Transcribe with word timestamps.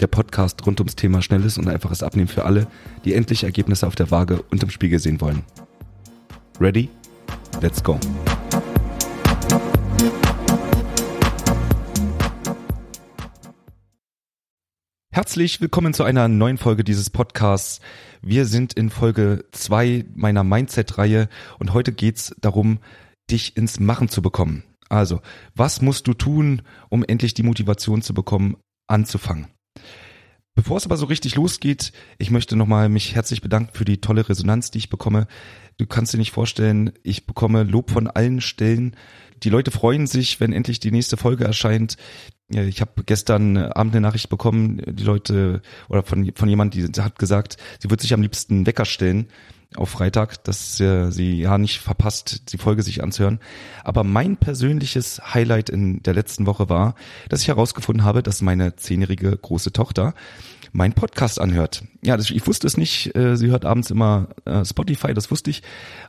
Der 0.00 0.08
Podcast 0.08 0.66
rund 0.66 0.78
ums 0.80 0.94
Thema 0.94 1.22
schnelles 1.22 1.56
und 1.56 1.68
einfaches 1.68 2.02
Abnehmen 2.02 2.28
für 2.28 2.44
alle, 2.44 2.66
die 3.06 3.14
endlich 3.14 3.44
Ergebnisse 3.44 3.86
auf 3.86 3.94
der 3.94 4.10
Waage 4.10 4.42
und 4.50 4.62
im 4.62 4.68
Spiegel 4.68 4.98
sehen 4.98 5.22
wollen. 5.22 5.42
Ready? 6.60 6.90
Let's 7.62 7.82
go. 7.82 7.98
Herzlich 15.10 15.62
willkommen 15.62 15.94
zu 15.94 16.04
einer 16.04 16.28
neuen 16.28 16.58
Folge 16.58 16.84
dieses 16.84 17.08
Podcasts. 17.08 17.80
Wir 18.20 18.44
sind 18.44 18.74
in 18.74 18.90
Folge 18.90 19.46
zwei 19.52 20.04
meiner 20.14 20.44
Mindset-Reihe 20.44 21.30
und 21.58 21.72
heute 21.72 21.92
geht's 21.92 22.36
darum, 22.42 22.80
dich 23.30 23.56
ins 23.56 23.80
Machen 23.80 24.10
zu 24.10 24.20
bekommen. 24.20 24.62
Also, 24.90 25.22
was 25.54 25.80
musst 25.80 26.06
du 26.06 26.12
tun, 26.12 26.60
um 26.90 27.02
endlich 27.02 27.32
die 27.32 27.42
Motivation 27.42 28.02
zu 28.02 28.12
bekommen, 28.12 28.56
anzufangen? 28.88 29.55
Bevor 30.56 30.78
es 30.78 30.86
aber 30.86 30.96
so 30.96 31.04
richtig 31.04 31.34
losgeht, 31.34 31.92
ich 32.16 32.30
möchte 32.30 32.56
nochmal 32.56 32.88
mich 32.88 33.14
herzlich 33.14 33.42
bedanken 33.42 33.74
für 33.74 33.84
die 33.84 34.00
tolle 34.00 34.26
Resonanz, 34.26 34.70
die 34.70 34.78
ich 34.78 34.88
bekomme. 34.88 35.28
Du 35.76 35.86
kannst 35.86 36.14
dir 36.14 36.18
nicht 36.18 36.32
vorstellen, 36.32 36.92
ich 37.02 37.26
bekomme 37.26 37.62
Lob 37.62 37.90
von 37.90 38.08
allen 38.08 38.40
Stellen. 38.40 38.96
Die 39.42 39.50
Leute 39.50 39.70
freuen 39.70 40.06
sich, 40.06 40.40
wenn 40.40 40.54
endlich 40.54 40.80
die 40.80 40.90
nächste 40.90 41.18
Folge 41.18 41.44
erscheint. 41.44 41.98
Ich 42.48 42.80
habe 42.80 43.04
gestern 43.04 43.58
Abend 43.58 43.94
eine 43.94 44.00
Nachricht 44.00 44.30
bekommen, 44.30 44.80
die 44.86 45.04
Leute 45.04 45.60
oder 45.90 46.02
von, 46.02 46.32
von 46.34 46.48
jemand, 46.48 46.72
die 46.72 46.86
hat 47.02 47.18
gesagt, 47.18 47.58
sie 47.78 47.90
wird 47.90 48.00
sich 48.00 48.14
am 48.14 48.22
liebsten 48.22 48.66
Wecker 48.66 48.86
stellen 48.86 49.28
auf 49.76 49.90
Freitag, 49.90 50.42
dass 50.44 50.80
äh, 50.80 51.10
sie 51.10 51.40
ja 51.40 51.58
nicht 51.58 51.80
verpasst, 51.80 52.52
die 52.52 52.58
Folge 52.58 52.82
sich 52.82 53.02
anzuhören. 53.02 53.40
Aber 53.84 54.04
mein 54.04 54.36
persönliches 54.36 55.20
Highlight 55.34 55.70
in 55.70 56.02
der 56.02 56.14
letzten 56.14 56.46
Woche 56.46 56.68
war, 56.68 56.94
dass 57.28 57.42
ich 57.42 57.48
herausgefunden 57.48 58.04
habe, 58.04 58.22
dass 58.22 58.42
meine 58.42 58.76
zehnjährige 58.76 59.36
große 59.36 59.72
Tochter 59.72 60.14
mein 60.72 60.92
Podcast 60.92 61.40
anhört. 61.40 61.84
Ja, 62.02 62.16
das, 62.16 62.30
ich 62.30 62.46
wusste 62.46 62.66
es 62.66 62.76
nicht. 62.76 63.16
Äh, 63.16 63.36
sie 63.36 63.48
hört 63.48 63.64
abends 63.64 63.90
immer 63.90 64.28
äh, 64.44 64.64
Spotify, 64.64 65.14
das 65.14 65.30
wusste 65.30 65.50
ich. 65.50 65.62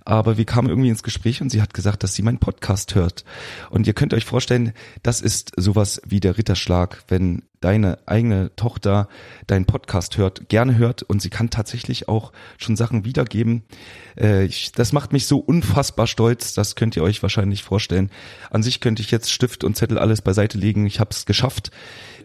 Aber 0.04 0.38
wir 0.38 0.46
kamen 0.46 0.70
irgendwie 0.70 0.90
ins 0.90 1.04
Gespräch 1.04 1.42
und 1.42 1.50
sie 1.50 1.62
hat 1.62 1.74
gesagt, 1.74 2.04
dass 2.04 2.14
sie 2.14 2.22
meinen 2.22 2.40
Podcast 2.40 2.94
hört. 2.96 3.24
Und 3.70 3.88
ihr 3.88 3.94
könnt 3.94 4.14
euch 4.14 4.26
vorstellen, 4.26 4.74
das 5.04 5.22
ist 5.22 5.54
sowas 5.56 6.02
wie 6.06 6.20
der 6.20 6.38
Ritterschlag, 6.38 7.04
wenn 7.08 7.44
deine 7.60 8.00
eigene 8.06 8.56
Tochter 8.56 9.08
deinen 9.48 9.66
Podcast 9.66 10.18
hört, 10.18 10.50
gerne 10.50 10.78
hört 10.78 11.04
und 11.04 11.22
sie 11.22 11.30
kann 11.30 11.50
tatsächlich 11.50 12.08
auch 12.08 12.32
schon 12.58 12.76
Sachen 12.76 13.06
wiedergeben. 13.06 13.64
Äh, 14.16 14.50
das 14.76 14.94
macht 14.94 15.14
mich 15.14 15.28
so 15.28 15.40
unfassbar 15.40 16.08
stolz, 16.08 16.54
das 16.54 16.76
könnt 16.76 16.96
ihr 16.96 17.04
euch 17.04 17.22
wahrscheinlich 17.22 17.64
vorstellen. 17.64 18.12
An 18.50 18.64
sich 18.64 18.80
könnte 18.80 19.02
ich 19.02 19.12
jetzt 19.12 19.32
Stift 19.32 19.64
und 19.64 19.76
Zettel 19.76 19.98
alles 19.98 20.22
beiseite 20.22 20.58
legen, 20.58 20.86
ich 20.86 21.00
habe 21.00 21.12
es 21.12 21.26
geschafft. 21.26 21.72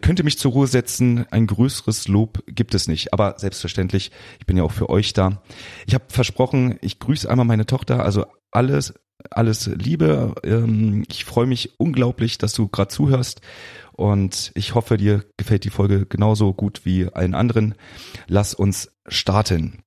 Könnte 0.01 0.23
mich 0.23 0.37
zur 0.37 0.51
Ruhe 0.51 0.67
setzen, 0.67 1.25
ein 1.31 1.47
größeres 1.47 2.07
Lob 2.07 2.43
gibt 2.47 2.75
es 2.75 2.87
nicht, 2.87 3.13
aber 3.13 3.35
selbstverständlich, 3.37 4.11
ich 4.39 4.45
bin 4.45 4.57
ja 4.57 4.63
auch 4.63 4.71
für 4.71 4.89
euch 4.89 5.13
da. 5.13 5.41
Ich 5.87 5.93
habe 5.93 6.05
versprochen, 6.09 6.77
ich 6.81 6.99
grüße 6.99 7.29
einmal 7.29 7.45
meine 7.45 7.65
Tochter, 7.65 8.03
also 8.03 8.25
alles 8.51 8.93
alles 9.29 9.67
Liebe. 9.67 10.35
Ähm, 10.43 11.05
ich 11.09 11.25
freue 11.25 11.45
mich 11.45 11.79
unglaublich, 11.79 12.37
dass 12.37 12.53
du 12.53 12.67
gerade 12.67 12.89
zuhörst 12.89 13.41
und 13.95 14.51
ich 14.55 14.75
hoffe, 14.75 14.97
dir 14.97 15.23
gefällt 15.37 15.63
die 15.63 15.69
Folge 15.69 16.05
genauso 16.05 16.53
gut 16.53 16.85
wie 16.85 17.07
allen 17.07 17.35
anderen. 17.35 17.75
Lass 18.27 18.53
uns 18.53 18.91
starten. 19.07 19.83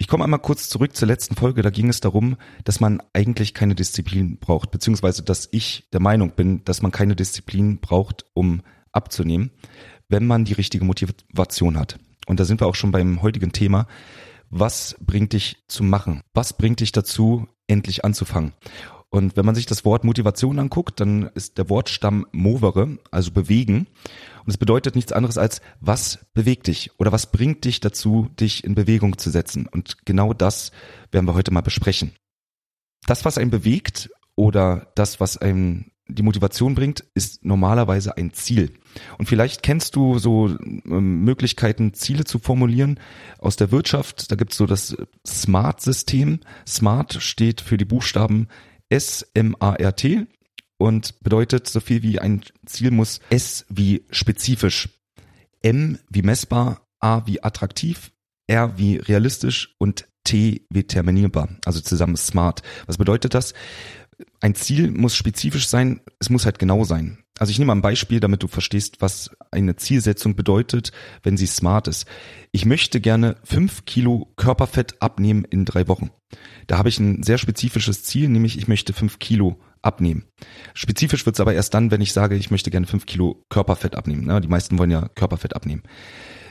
Ich 0.00 0.06
komme 0.06 0.24
einmal 0.24 0.40
kurz 0.40 0.68
zurück 0.68 0.94
zur 0.94 1.08
letzten 1.08 1.34
Folge. 1.34 1.62
Da 1.62 1.70
ging 1.70 1.88
es 1.88 2.00
darum, 2.00 2.36
dass 2.64 2.78
man 2.78 3.02
eigentlich 3.12 3.52
keine 3.52 3.74
Disziplin 3.74 4.38
braucht, 4.38 4.70
beziehungsweise 4.70 5.22
dass 5.24 5.48
ich 5.50 5.88
der 5.92 6.00
Meinung 6.00 6.30
bin, 6.30 6.64
dass 6.64 6.82
man 6.82 6.92
keine 6.92 7.16
Disziplin 7.16 7.80
braucht, 7.80 8.24
um 8.32 8.62
abzunehmen, 8.92 9.50
wenn 10.08 10.26
man 10.26 10.44
die 10.44 10.52
richtige 10.52 10.84
Motivation 10.84 11.76
hat. 11.76 11.98
Und 12.26 12.38
da 12.38 12.44
sind 12.44 12.60
wir 12.60 12.68
auch 12.68 12.76
schon 12.76 12.92
beim 12.92 13.22
heutigen 13.22 13.52
Thema. 13.52 13.86
Was 14.50 14.96
bringt 15.00 15.32
dich 15.32 15.64
zu 15.66 15.82
machen? 15.82 16.22
Was 16.32 16.52
bringt 16.52 16.80
dich 16.80 16.92
dazu, 16.92 17.48
endlich 17.66 18.04
anzufangen? 18.04 18.52
Und 19.10 19.36
wenn 19.36 19.46
man 19.46 19.54
sich 19.54 19.66
das 19.66 19.84
Wort 19.84 20.04
Motivation 20.04 20.58
anguckt, 20.58 21.00
dann 21.00 21.30
ist 21.34 21.56
der 21.56 21.70
Wortstamm 21.70 22.26
movere, 22.32 22.98
also 23.10 23.30
bewegen. 23.30 23.86
Und 24.44 24.48
es 24.48 24.58
bedeutet 24.58 24.96
nichts 24.96 25.12
anderes 25.12 25.38
als, 25.38 25.62
was 25.80 26.26
bewegt 26.34 26.66
dich 26.66 26.90
oder 26.98 27.10
was 27.10 27.30
bringt 27.30 27.64
dich 27.64 27.80
dazu, 27.80 28.28
dich 28.38 28.64
in 28.64 28.74
Bewegung 28.74 29.16
zu 29.16 29.30
setzen. 29.30 29.66
Und 29.66 30.04
genau 30.04 30.34
das 30.34 30.72
werden 31.10 31.26
wir 31.26 31.34
heute 31.34 31.52
mal 31.52 31.62
besprechen. 31.62 32.12
Das, 33.06 33.24
was 33.24 33.38
einen 33.38 33.50
bewegt 33.50 34.10
oder 34.36 34.92
das, 34.94 35.20
was 35.20 35.38
einem 35.38 35.90
die 36.08 36.22
Motivation 36.22 36.74
bringt, 36.74 37.04
ist 37.14 37.44
normalerweise 37.44 38.16
ein 38.16 38.32
Ziel. 38.32 38.72
Und 39.18 39.26
vielleicht 39.26 39.62
kennst 39.62 39.94
du 39.94 40.18
so 40.18 40.48
ähm, 40.48 41.22
Möglichkeiten, 41.22 41.92
Ziele 41.94 42.24
zu 42.24 42.38
formulieren 42.38 42.98
aus 43.38 43.56
der 43.56 43.70
Wirtschaft. 43.70 44.30
Da 44.30 44.36
gibt's 44.36 44.56
so 44.56 44.66
das 44.66 44.96
SMART-System. 45.26 46.40
SMART 46.66 47.18
steht 47.20 47.60
für 47.60 47.76
die 47.76 47.84
Buchstaben 47.84 48.48
S-M-A-R-T 48.90 50.26
und 50.78 51.20
bedeutet 51.20 51.68
so 51.68 51.80
viel 51.80 52.02
wie 52.02 52.18
ein 52.18 52.42
Ziel 52.66 52.90
muss 52.90 53.20
S 53.30 53.66
wie 53.68 54.04
spezifisch, 54.10 54.88
M 55.62 55.98
wie 56.08 56.22
messbar, 56.22 56.86
A 57.00 57.26
wie 57.26 57.42
attraktiv, 57.42 58.12
R 58.46 58.78
wie 58.78 58.96
realistisch 58.96 59.74
und 59.78 60.06
T 60.24 60.66
wie 60.70 60.84
terminierbar, 60.84 61.48
also 61.64 61.80
zusammen 61.80 62.16
smart. 62.16 62.62
Was 62.86 62.98
bedeutet 62.98 63.34
das? 63.34 63.54
Ein 64.40 64.54
Ziel 64.54 64.90
muss 64.90 65.14
spezifisch 65.14 65.68
sein, 65.68 66.00
es 66.18 66.30
muss 66.30 66.44
halt 66.44 66.58
genau 66.58 66.84
sein. 66.84 67.18
Also 67.38 67.50
ich 67.50 67.58
nehme 67.58 67.68
mal 67.68 67.76
ein 67.76 67.82
Beispiel, 67.82 68.18
damit 68.20 68.42
du 68.42 68.48
verstehst, 68.48 69.00
was 69.00 69.30
eine 69.50 69.76
Zielsetzung 69.76 70.34
bedeutet, 70.34 70.90
wenn 71.22 71.36
sie 71.36 71.46
smart 71.46 71.86
ist. 71.86 72.06
Ich 72.50 72.64
möchte 72.64 73.00
gerne 73.00 73.36
fünf 73.44 73.84
Kilo 73.84 74.32
Körperfett 74.36 75.00
abnehmen 75.00 75.44
in 75.44 75.64
drei 75.64 75.86
Wochen. 75.86 76.10
Da 76.66 76.78
habe 76.78 76.88
ich 76.88 76.98
ein 76.98 77.22
sehr 77.22 77.38
spezifisches 77.38 78.02
Ziel, 78.02 78.28
nämlich 78.28 78.58
ich 78.58 78.68
möchte 78.68 78.92
fünf 78.92 79.18
Kilo 79.18 79.60
abnehmen. 79.82 80.24
Spezifisch 80.74 81.24
wird 81.24 81.36
es 81.36 81.40
aber 81.40 81.54
erst 81.54 81.74
dann, 81.74 81.90
wenn 81.90 82.00
ich 82.00 82.12
sage, 82.12 82.34
ich 82.34 82.50
möchte 82.50 82.70
gerne 82.70 82.86
fünf 82.86 83.06
Kilo 83.06 83.44
Körperfett 83.48 83.94
abnehmen. 83.94 84.42
Die 84.42 84.48
meisten 84.48 84.78
wollen 84.78 84.90
ja 84.90 85.08
Körperfett 85.08 85.54
abnehmen. 85.54 85.84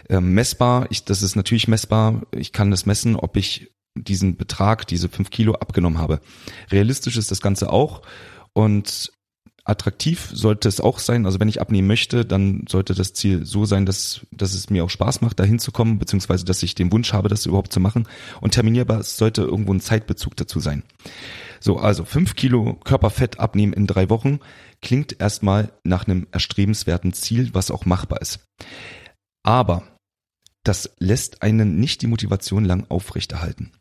Ähm, 0.09 0.33
messbar, 0.33 0.87
ich, 0.89 1.03
das 1.03 1.21
ist 1.21 1.35
natürlich 1.35 1.67
messbar. 1.67 2.21
Ich 2.31 2.53
kann 2.53 2.71
das 2.71 2.85
messen, 2.85 3.17
ob 3.17 3.35
ich 3.35 3.71
diesen 4.03 4.37
Betrag, 4.37 4.87
diese 4.87 5.09
fünf 5.09 5.29
Kilo 5.29 5.53
abgenommen 5.53 5.99
habe. 5.99 6.19
Realistisch 6.71 7.17
ist 7.17 7.31
das 7.31 7.41
Ganze 7.41 7.71
auch. 7.71 8.01
Und 8.53 9.11
attraktiv 9.67 10.29
sollte 10.33 10.69
es 10.69 10.79
auch 10.79 10.99
sein. 10.99 11.25
Also 11.25 11.39
wenn 11.39 11.49
ich 11.49 11.59
abnehmen 11.59 11.87
möchte, 11.87 12.25
dann 12.25 12.65
sollte 12.69 12.95
das 12.95 13.13
Ziel 13.13 13.45
so 13.45 13.65
sein, 13.65 13.85
dass, 13.85 14.21
dass 14.31 14.53
es 14.53 14.69
mir 14.69 14.83
auch 14.83 14.89
Spaß 14.89 15.21
macht, 15.21 15.39
da 15.39 15.43
hinzukommen, 15.43 15.99
beziehungsweise 15.99 16.45
dass 16.45 16.63
ich 16.63 16.73
den 16.73 16.91
Wunsch 16.91 17.13
habe, 17.13 17.29
das 17.29 17.45
überhaupt 17.45 17.73
zu 17.73 17.79
machen. 17.79 18.07
Und 18.39 18.53
terminierbar 18.53 19.03
sollte 19.03 19.41
irgendwo 19.41 19.73
ein 19.73 19.81
Zeitbezug 19.81 20.35
dazu 20.37 20.59
sein. 20.59 20.83
So, 21.59 21.77
also 21.77 22.05
fünf 22.05 22.35
Kilo 22.35 22.75
Körperfett 22.83 23.39
abnehmen 23.39 23.73
in 23.73 23.87
drei 23.87 24.09
Wochen 24.09 24.39
klingt 24.81 25.19
erstmal 25.19 25.71
nach 25.83 26.07
einem 26.07 26.27
erstrebenswerten 26.31 27.13
Ziel, 27.13 27.49
was 27.53 27.71
auch 27.71 27.85
machbar 27.85 28.21
ist. 28.21 28.39
Aber 29.43 29.83
das 30.63 30.91
lässt 30.99 31.41
einen 31.41 31.79
nicht 31.79 32.01
die 32.01 32.07
Motivation 32.07 32.65
lang 32.65 32.85
aufrechterhalten. 32.89 33.71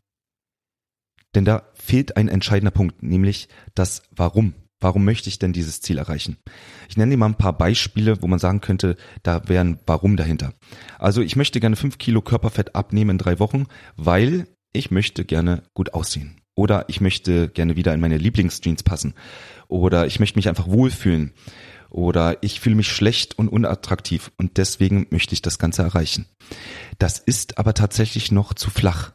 Denn 1.37 1.45
da 1.45 1.69
fehlt 1.75 2.17
ein 2.17 2.29
entscheidender 2.29 2.71
Punkt, 2.71 3.03
nämlich 3.03 3.47
das 3.75 4.01
Warum. 4.09 4.55
Warum 4.79 5.05
möchte 5.05 5.29
ich 5.29 5.37
denn 5.37 5.53
dieses 5.53 5.81
Ziel 5.81 5.99
erreichen? 5.99 6.37
Ich 6.89 6.97
nenne 6.97 7.11
dir 7.11 7.17
mal 7.17 7.27
ein 7.27 7.37
paar 7.37 7.55
Beispiele, 7.55 8.23
wo 8.23 8.27
man 8.27 8.39
sagen 8.39 8.59
könnte, 8.59 8.95
da 9.21 9.47
wäre 9.47 9.63
ein 9.63 9.79
Warum 9.85 10.17
dahinter. 10.17 10.55
Also 10.97 11.21
ich 11.21 11.35
möchte 11.35 11.59
gerne 11.59 11.75
fünf 11.75 11.99
Kilo 11.99 12.23
Körperfett 12.23 12.73
abnehmen 12.73 13.11
in 13.11 13.17
drei 13.19 13.37
Wochen, 13.37 13.65
weil 13.97 14.47
ich 14.73 14.89
möchte 14.89 15.25
gerne 15.25 15.61
gut 15.75 15.93
aussehen. 15.93 16.41
Oder 16.55 16.85
ich 16.87 17.01
möchte 17.01 17.49
gerne 17.49 17.75
wieder 17.75 17.93
in 17.93 17.99
meine 17.99 18.17
Lieblingsjeans 18.17 18.81
passen. 18.81 19.13
Oder 19.67 20.07
ich 20.07 20.19
möchte 20.19 20.39
mich 20.39 20.49
einfach 20.49 20.67
wohlfühlen. 20.67 21.33
Oder 21.91 22.41
ich 22.41 22.61
fühle 22.61 22.77
mich 22.77 22.87
schlecht 22.87 23.37
und 23.37 23.47
unattraktiv 23.47 24.31
und 24.37 24.57
deswegen 24.57 25.05
möchte 25.11 25.33
ich 25.33 25.43
das 25.43 25.59
Ganze 25.59 25.83
erreichen. 25.83 26.25
Das 26.97 27.19
ist 27.19 27.59
aber 27.59 27.75
tatsächlich 27.75 28.31
noch 28.31 28.55
zu 28.55 28.71
flach. 28.71 29.11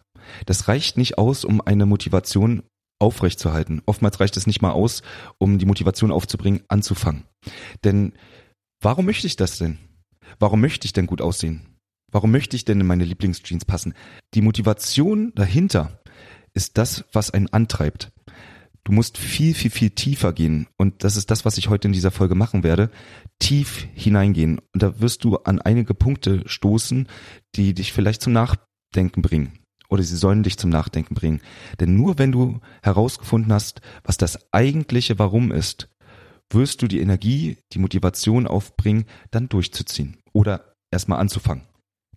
Das 0.47 0.69
reicht 0.69 0.97
nicht 0.97 1.19
aus, 1.19 1.45
um 1.45 1.61
eine 1.61 1.87
Motivation 1.87 2.63
aufrechtzuerhalten. 2.99 3.83
Oftmals 3.87 4.21
reicht 4.21 4.37
es 4.37 4.47
nicht 4.47 4.63
mal 4.63 4.71
aus, 4.71 5.03
um 5.39 5.59
die 5.59 5.67
Motivation 5.67 6.13
aufzubringen, 6.13 6.63
anzufangen. 6.69 7.25
Denn 7.85 8.13
warum 8.81 9.07
möchte 9.07 9.27
ich 9.27 9.37
das 9.37 9.59
denn? 9.59 9.79
Warum 10.39 10.61
möchte 10.61 10.87
ich 10.87 10.93
denn 10.93 11.07
gut 11.07 11.21
aussehen? 11.21 11.67
Warum 12.11 12.31
möchte 12.31 12.57
ich 12.57 12.65
denn 12.65 12.81
in 12.81 12.87
meine 12.87 13.05
Lieblingsjeans 13.05 13.65
passen? 13.65 13.95
Die 14.35 14.43
Motivation 14.43 15.33
dahinter 15.35 16.01
ist 16.55 16.79
das, 16.79 17.05
was 17.13 17.31
einen 17.31 17.49
antreibt. 17.53 18.13
Du 18.85 18.93
musst 18.93 19.17
viel, 19.17 19.55
viel, 19.55 19.71
viel 19.71 19.91
tiefer 19.91 20.33
gehen. 20.33 20.67
Und 20.77 21.05
das 21.05 21.17
ist 21.17 21.31
das, 21.31 21.45
was 21.45 21.57
ich 21.57 21.69
heute 21.69 21.89
in 21.89 21.93
dieser 21.93 22.11
Folge 22.11 22.35
machen 22.35 22.65
werde. 22.65 22.91
Tief 23.39 23.87
hineingehen. 23.95 24.61
Und 24.73 24.83
da 24.83 25.01
wirst 25.01 25.25
du 25.25 25.37
an 25.37 25.61
einige 25.61 25.95
Punkte 25.95 26.43
stoßen, 26.47 27.09
die 27.55 27.75
dich 27.75 27.93
vielleicht 27.93 28.23
zum 28.23 28.33
Nachdenken 28.33 29.23
bringen. 29.23 29.62
Oder 29.93 30.05
sie 30.05 30.17
sollen 30.17 30.43
dich 30.43 30.57
zum 30.57 30.71
Nachdenken 30.71 31.15
bringen. 31.15 31.43
Denn 31.79 31.95
nur 31.97 32.19
wenn 32.19 32.33
du 32.33 32.61
herausgefunden 32.83 33.53
hast, 33.53 33.83
was 34.05 34.17
das 34.17 34.39
eigentliche 34.51 35.19
Warum 35.19 35.53
ist, 35.53 35.91
wirst 36.49 36.81
du 36.81 36.89
die 36.89 37.01
Energie, 37.01 37.59
die 37.75 37.79
Motivation 37.79 38.47
aufbringen, 38.47 39.05
dann 39.33 39.51
durchzuziehen. 39.51 40.17
Oder 40.33 40.73
erstmal 40.91 41.19
anzufangen. 41.19 41.65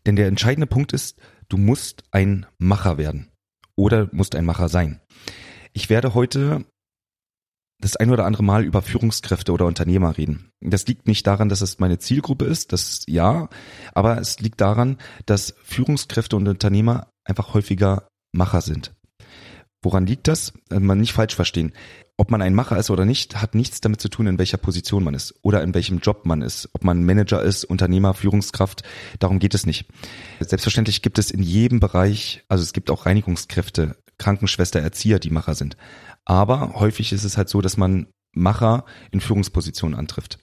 Denn 0.05 0.15
der 0.15 0.27
entscheidende 0.27 0.67
Punkt 0.67 0.93
ist, 0.93 1.19
du 1.49 1.57
musst 1.57 2.05
ein 2.11 2.45
Macher 2.57 2.97
werden. 2.97 3.27
Oder 3.75 4.07
musst 4.13 4.35
ein 4.35 4.45
Macher 4.45 4.69
sein. 4.69 5.01
Ich 5.73 5.89
werde 5.89 6.13
heute 6.13 6.63
das 7.79 7.95
ein 7.95 8.09
oder 8.09 8.25
andere 8.25 8.43
Mal 8.43 8.63
über 8.63 8.81
Führungskräfte 8.81 9.51
oder 9.51 9.65
Unternehmer 9.65 10.17
reden. 10.17 10.51
Das 10.61 10.87
liegt 10.87 11.07
nicht 11.07 11.27
daran, 11.27 11.49
dass 11.49 11.61
es 11.61 11.79
meine 11.79 11.99
Zielgruppe 11.99 12.45
ist, 12.45 12.73
das 12.73 13.03
ja, 13.07 13.49
aber 13.93 14.19
es 14.19 14.39
liegt 14.39 14.61
daran, 14.61 14.97
dass 15.25 15.55
Führungskräfte 15.63 16.35
und 16.35 16.47
Unternehmer 16.47 17.07
einfach 17.25 17.53
häufiger 17.53 18.07
Macher 18.31 18.61
sind. 18.61 18.93
Woran 19.85 20.07
liegt 20.07 20.27
das? 20.27 20.51
Äh, 20.71 20.79
man 20.79 20.99
nicht 20.99 21.13
falsch 21.13 21.35
verstehen. 21.35 21.71
Ob 22.17 22.31
man 22.31 22.41
ein 22.41 22.55
Macher 22.55 22.77
ist 22.77 22.89
oder 22.89 23.05
nicht, 23.05 23.41
hat 23.41 23.55
nichts 23.55 23.81
damit 23.81 24.01
zu 24.01 24.09
tun, 24.09 24.25
in 24.25 24.39
welcher 24.39 24.57
Position 24.57 25.03
man 25.03 25.13
ist 25.13 25.35
oder 25.41 25.61
in 25.61 25.75
welchem 25.75 25.99
Job 25.99 26.25
man 26.25 26.41
ist. 26.41 26.69
Ob 26.73 26.83
man 26.83 27.03
Manager 27.03 27.41
ist, 27.41 27.65
Unternehmer, 27.65 28.13
Führungskraft, 28.13 28.83
darum 29.19 29.37
geht 29.37 29.53
es 29.53 29.65
nicht. 29.65 29.85
Selbstverständlich 30.39 31.01
gibt 31.01 31.19
es 31.19 31.29
in 31.29 31.43
jedem 31.43 31.81
Bereich, 31.81 32.43
also 32.47 32.63
es 32.63 32.73
gibt 32.73 32.89
auch 32.89 33.05
Reinigungskräfte, 33.05 33.97
Krankenschwester, 34.17 34.79
Erzieher, 34.79 35.19
die 35.19 35.29
Macher 35.29 35.55
sind. 35.55 35.77
Aber 36.25 36.73
häufig 36.73 37.13
ist 37.13 37.23
es 37.23 37.37
halt 37.37 37.49
so, 37.49 37.61
dass 37.61 37.77
man 37.77 38.07
Macher 38.33 38.85
in 39.11 39.21
Führungspositionen 39.21 39.97
antrifft. 39.97 40.39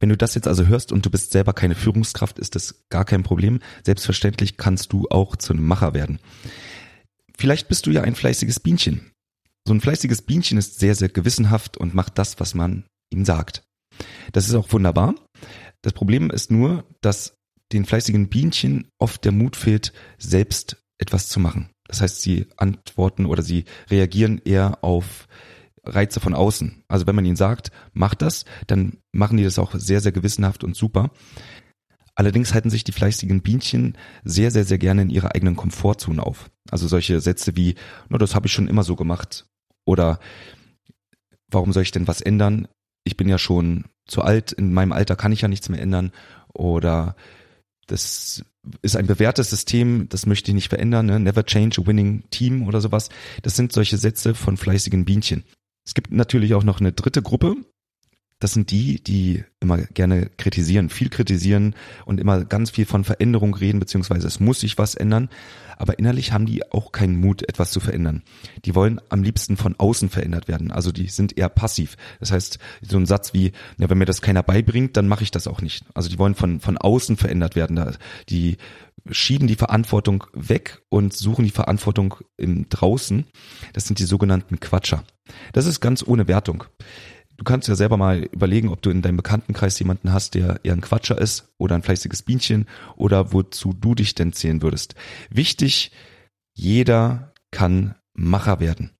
Wenn 0.00 0.08
du 0.08 0.16
das 0.16 0.34
jetzt 0.34 0.46
also 0.46 0.66
hörst 0.66 0.92
und 0.92 1.04
du 1.04 1.10
bist 1.10 1.32
selber 1.32 1.52
keine 1.52 1.74
Führungskraft, 1.74 2.38
ist 2.38 2.54
das 2.54 2.84
gar 2.88 3.04
kein 3.04 3.22
Problem. 3.22 3.60
Selbstverständlich 3.84 4.56
kannst 4.56 4.92
du 4.92 5.08
auch 5.10 5.36
zu 5.36 5.52
einem 5.52 5.66
Macher 5.66 5.92
werden. 5.92 6.20
Vielleicht 7.36 7.68
bist 7.68 7.86
du 7.86 7.90
ja 7.90 8.02
ein 8.02 8.14
fleißiges 8.14 8.60
Bienchen. 8.60 9.12
So 9.66 9.74
ein 9.74 9.80
fleißiges 9.80 10.22
Bienchen 10.22 10.56
ist 10.56 10.78
sehr, 10.78 10.94
sehr 10.94 11.08
gewissenhaft 11.08 11.76
und 11.76 11.94
macht 11.94 12.18
das, 12.18 12.40
was 12.40 12.54
man 12.54 12.84
ihm 13.10 13.24
sagt. 13.24 13.64
Das 14.32 14.48
ist 14.48 14.54
auch 14.54 14.72
wunderbar. 14.72 15.14
Das 15.82 15.92
Problem 15.92 16.30
ist 16.30 16.50
nur, 16.50 16.84
dass 17.00 17.34
den 17.72 17.84
fleißigen 17.84 18.28
Bienchen 18.28 18.88
oft 18.98 19.24
der 19.24 19.32
Mut 19.32 19.56
fehlt, 19.56 19.92
selbst 20.16 20.76
etwas 20.98 21.28
zu 21.28 21.38
machen. 21.40 21.70
Das 21.88 22.00
heißt, 22.00 22.20
sie 22.20 22.46
antworten 22.56 23.26
oder 23.26 23.42
sie 23.42 23.64
reagieren 23.90 24.40
eher 24.44 24.84
auf 24.84 25.26
Reize 25.84 26.20
von 26.20 26.34
außen. 26.34 26.84
Also 26.86 27.06
wenn 27.06 27.16
man 27.16 27.24
ihnen 27.24 27.36
sagt, 27.36 27.70
mach 27.92 28.14
das, 28.14 28.44
dann 28.66 28.98
machen 29.10 29.38
die 29.38 29.44
das 29.44 29.58
auch 29.58 29.74
sehr, 29.74 30.00
sehr 30.00 30.12
gewissenhaft 30.12 30.62
und 30.64 30.76
super. 30.76 31.10
Allerdings 32.14 32.52
halten 32.52 32.70
sich 32.70 32.84
die 32.84 32.92
fleißigen 32.92 33.42
Bienchen 33.42 33.96
sehr, 34.24 34.50
sehr, 34.50 34.64
sehr 34.64 34.78
gerne 34.78 35.02
in 35.02 35.10
ihrer 35.10 35.34
eigenen 35.34 35.56
Komfortzone 35.56 36.22
auf. 36.22 36.50
Also 36.70 36.88
solche 36.88 37.20
Sätze 37.20 37.56
wie, 37.56 37.76
no, 38.08 38.18
das 38.18 38.34
habe 38.34 38.48
ich 38.48 38.52
schon 38.52 38.68
immer 38.68 38.82
so 38.82 38.96
gemacht. 38.96 39.46
Oder 39.86 40.18
warum 41.48 41.72
soll 41.72 41.84
ich 41.84 41.92
denn 41.92 42.08
was 42.08 42.20
ändern? 42.20 42.68
Ich 43.04 43.16
bin 43.16 43.28
ja 43.28 43.38
schon 43.38 43.84
zu 44.06 44.22
alt, 44.22 44.52
in 44.52 44.72
meinem 44.72 44.92
Alter 44.92 45.16
kann 45.16 45.32
ich 45.32 45.42
ja 45.42 45.48
nichts 45.48 45.68
mehr 45.68 45.80
ändern. 45.80 46.10
Oder 46.52 47.14
das 47.88 48.44
ist 48.82 48.96
ein 48.96 49.06
bewährtes 49.06 49.50
System, 49.50 50.08
das 50.08 50.26
möchte 50.26 50.50
ich 50.50 50.54
nicht 50.54 50.68
verändern, 50.68 51.06
ne? 51.06 51.18
never 51.18 51.44
change 51.44 51.80
a 51.80 51.86
winning 51.86 52.22
team 52.30 52.66
oder 52.68 52.80
sowas. 52.80 53.08
Das 53.42 53.56
sind 53.56 53.72
solche 53.72 53.96
Sätze 53.96 54.34
von 54.34 54.56
fleißigen 54.56 55.04
Bienchen. 55.04 55.44
Es 55.84 55.94
gibt 55.94 56.12
natürlich 56.12 56.54
auch 56.54 56.64
noch 56.64 56.80
eine 56.80 56.92
dritte 56.92 57.22
Gruppe, 57.22 57.56
das 58.40 58.52
sind 58.52 58.70
die, 58.70 59.02
die 59.02 59.44
immer 59.60 59.78
gerne 59.78 60.30
kritisieren, 60.36 60.90
viel 60.90 61.08
kritisieren 61.08 61.74
und 62.04 62.20
immer 62.20 62.44
ganz 62.44 62.70
viel 62.70 62.86
von 62.86 63.02
Veränderung 63.02 63.54
reden, 63.54 63.80
beziehungsweise 63.80 64.28
es 64.28 64.38
muss 64.38 64.60
sich 64.60 64.78
was 64.78 64.94
ändern. 64.94 65.28
Aber 65.76 65.98
innerlich 65.98 66.32
haben 66.32 66.46
die 66.46 66.70
auch 66.72 66.90
keinen 66.92 67.20
Mut, 67.20 67.48
etwas 67.48 67.70
zu 67.70 67.80
verändern. 67.80 68.22
Die 68.64 68.74
wollen 68.74 69.00
am 69.10 69.22
liebsten 69.22 69.56
von 69.56 69.76
außen 69.78 70.08
verändert 70.08 70.48
werden. 70.48 70.72
Also 70.72 70.92
die 70.92 71.06
sind 71.08 71.38
eher 71.38 71.48
passiv. 71.48 71.96
Das 72.18 72.32
heißt, 72.32 72.58
so 72.82 72.96
ein 72.96 73.06
Satz 73.06 73.32
wie, 73.32 73.52
ja, 73.78 73.88
wenn 73.88 73.98
mir 73.98 74.04
das 74.04 74.20
keiner 74.20 74.42
beibringt, 74.42 74.96
dann 74.96 75.08
mache 75.08 75.22
ich 75.22 75.30
das 75.30 75.46
auch 75.46 75.60
nicht. 75.60 75.84
Also 75.94 76.08
die 76.08 76.18
wollen 76.18 76.34
von, 76.34 76.60
von 76.60 76.78
außen 76.78 77.16
verändert 77.16 77.54
werden. 77.54 77.96
Die 78.28 78.56
schieben 79.10 79.46
die 79.46 79.54
Verantwortung 79.54 80.24
weg 80.32 80.82
und 80.88 81.12
suchen 81.12 81.44
die 81.44 81.50
Verantwortung 81.50 82.16
im 82.36 82.68
draußen. 82.68 83.24
Das 83.72 83.86
sind 83.86 83.98
die 83.98 84.04
sogenannten 84.04 84.60
Quatscher. 84.60 85.04
Das 85.52 85.66
ist 85.66 85.80
ganz 85.80 86.04
ohne 86.06 86.26
Wertung 86.26 86.64
du 87.38 87.44
kannst 87.44 87.68
ja 87.68 87.74
selber 87.74 87.96
mal 87.96 88.24
überlegen, 88.24 88.68
ob 88.68 88.82
du 88.82 88.90
in 88.90 89.00
deinem 89.00 89.16
Bekanntenkreis 89.16 89.78
jemanden 89.78 90.12
hast, 90.12 90.34
der 90.34 90.60
eher 90.64 90.74
ein 90.74 90.82
Quatscher 90.82 91.18
ist 91.18 91.48
oder 91.56 91.74
ein 91.76 91.82
fleißiges 91.82 92.22
Bienchen 92.22 92.66
oder 92.96 93.32
wozu 93.32 93.72
du 93.72 93.94
dich 93.94 94.14
denn 94.14 94.32
zählen 94.32 94.60
würdest. 94.60 94.94
Wichtig, 95.30 95.92
jeder 96.54 97.32
kann 97.50 97.94
Macher 98.12 98.60
werden. 98.60 98.90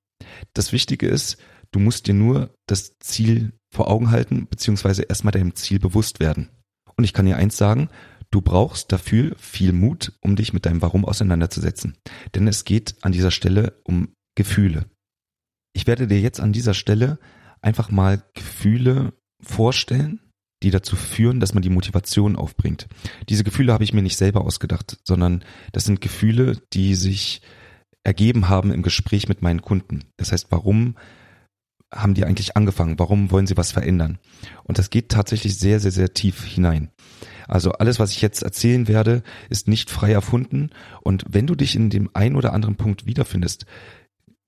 Das 0.54 0.72
Wichtige 0.72 1.08
ist, 1.08 1.36
du 1.72 1.80
musst 1.80 2.06
dir 2.06 2.14
nur 2.14 2.54
das 2.66 2.98
Ziel 3.00 3.52
vor 3.70 3.90
Augen 3.90 4.10
halten, 4.10 4.46
beziehungsweise 4.48 5.02
erstmal 5.02 5.32
deinem 5.32 5.54
Ziel 5.54 5.80
bewusst 5.80 6.20
werden. 6.20 6.48
Und 6.96 7.04
ich 7.04 7.12
kann 7.12 7.26
dir 7.26 7.36
eins 7.36 7.56
sagen, 7.56 7.90
du 8.30 8.40
brauchst 8.40 8.92
dafür 8.92 9.34
viel 9.38 9.72
Mut, 9.72 10.12
um 10.20 10.36
dich 10.36 10.52
mit 10.52 10.64
deinem 10.64 10.80
Warum 10.80 11.04
auseinanderzusetzen. 11.04 11.96
Denn 12.34 12.46
es 12.46 12.64
geht 12.64 12.94
an 13.02 13.12
dieser 13.12 13.30
Stelle 13.30 13.74
um 13.84 14.08
Gefühle. 14.36 14.86
Ich 15.72 15.86
werde 15.86 16.06
dir 16.06 16.20
jetzt 16.20 16.40
an 16.40 16.52
dieser 16.52 16.74
Stelle 16.74 17.18
einfach 17.60 17.90
mal 17.90 18.22
Gefühle 18.34 19.12
vorstellen, 19.40 20.20
die 20.62 20.70
dazu 20.70 20.96
führen, 20.96 21.40
dass 21.40 21.54
man 21.54 21.62
die 21.62 21.70
Motivation 21.70 22.36
aufbringt. 22.36 22.88
Diese 23.28 23.44
Gefühle 23.44 23.72
habe 23.72 23.84
ich 23.84 23.92
mir 23.92 24.02
nicht 24.02 24.16
selber 24.16 24.42
ausgedacht, 24.42 24.98
sondern 25.04 25.44
das 25.72 25.84
sind 25.84 26.00
Gefühle, 26.00 26.60
die 26.72 26.94
sich 26.94 27.42
ergeben 28.02 28.48
haben 28.48 28.72
im 28.72 28.82
Gespräch 28.82 29.28
mit 29.28 29.42
meinen 29.42 29.62
Kunden. 29.62 30.04
Das 30.16 30.32
heißt, 30.32 30.46
warum 30.50 30.96
haben 31.92 32.14
die 32.14 32.24
eigentlich 32.24 32.56
angefangen? 32.56 32.98
Warum 32.98 33.30
wollen 33.30 33.46
sie 33.46 33.56
was 33.56 33.72
verändern? 33.72 34.18
Und 34.64 34.78
das 34.78 34.90
geht 34.90 35.08
tatsächlich 35.10 35.58
sehr, 35.58 35.80
sehr, 35.80 35.90
sehr 35.90 36.12
tief 36.12 36.44
hinein. 36.44 36.90
Also 37.46 37.72
alles, 37.72 37.98
was 37.98 38.12
ich 38.12 38.20
jetzt 38.20 38.42
erzählen 38.42 38.88
werde, 38.88 39.22
ist 39.48 39.68
nicht 39.68 39.90
frei 39.90 40.12
erfunden. 40.12 40.70
Und 41.02 41.24
wenn 41.28 41.46
du 41.46 41.54
dich 41.54 41.76
in 41.76 41.88
dem 41.88 42.10
einen 42.12 42.36
oder 42.36 42.52
anderen 42.52 42.76
Punkt 42.76 43.06
wiederfindest, 43.06 43.64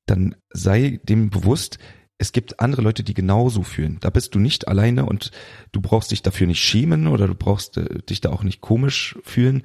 dann 0.07 0.37
sei 0.51 1.01
dem 1.05 1.31
bewusst, 1.31 1.79
es 2.21 2.33
gibt 2.33 2.61
andere 2.61 2.83
Leute, 2.83 3.03
die 3.03 3.15
genauso 3.15 3.63
fühlen. 3.63 3.97
Da 4.01 4.11
bist 4.11 4.35
du 4.35 4.39
nicht 4.39 4.69
alleine 4.69 5.07
und 5.07 5.31
du 5.73 5.81
brauchst 5.81 6.11
dich 6.11 6.21
dafür 6.21 6.47
nicht 6.47 6.63
schämen 6.63 7.07
oder 7.07 7.27
du 7.27 7.35
brauchst 7.35 7.79
äh, 7.79 8.03
dich 8.03 8.21
da 8.21 8.29
auch 8.29 8.43
nicht 8.43 8.61
komisch 8.61 9.19
fühlen. 9.23 9.63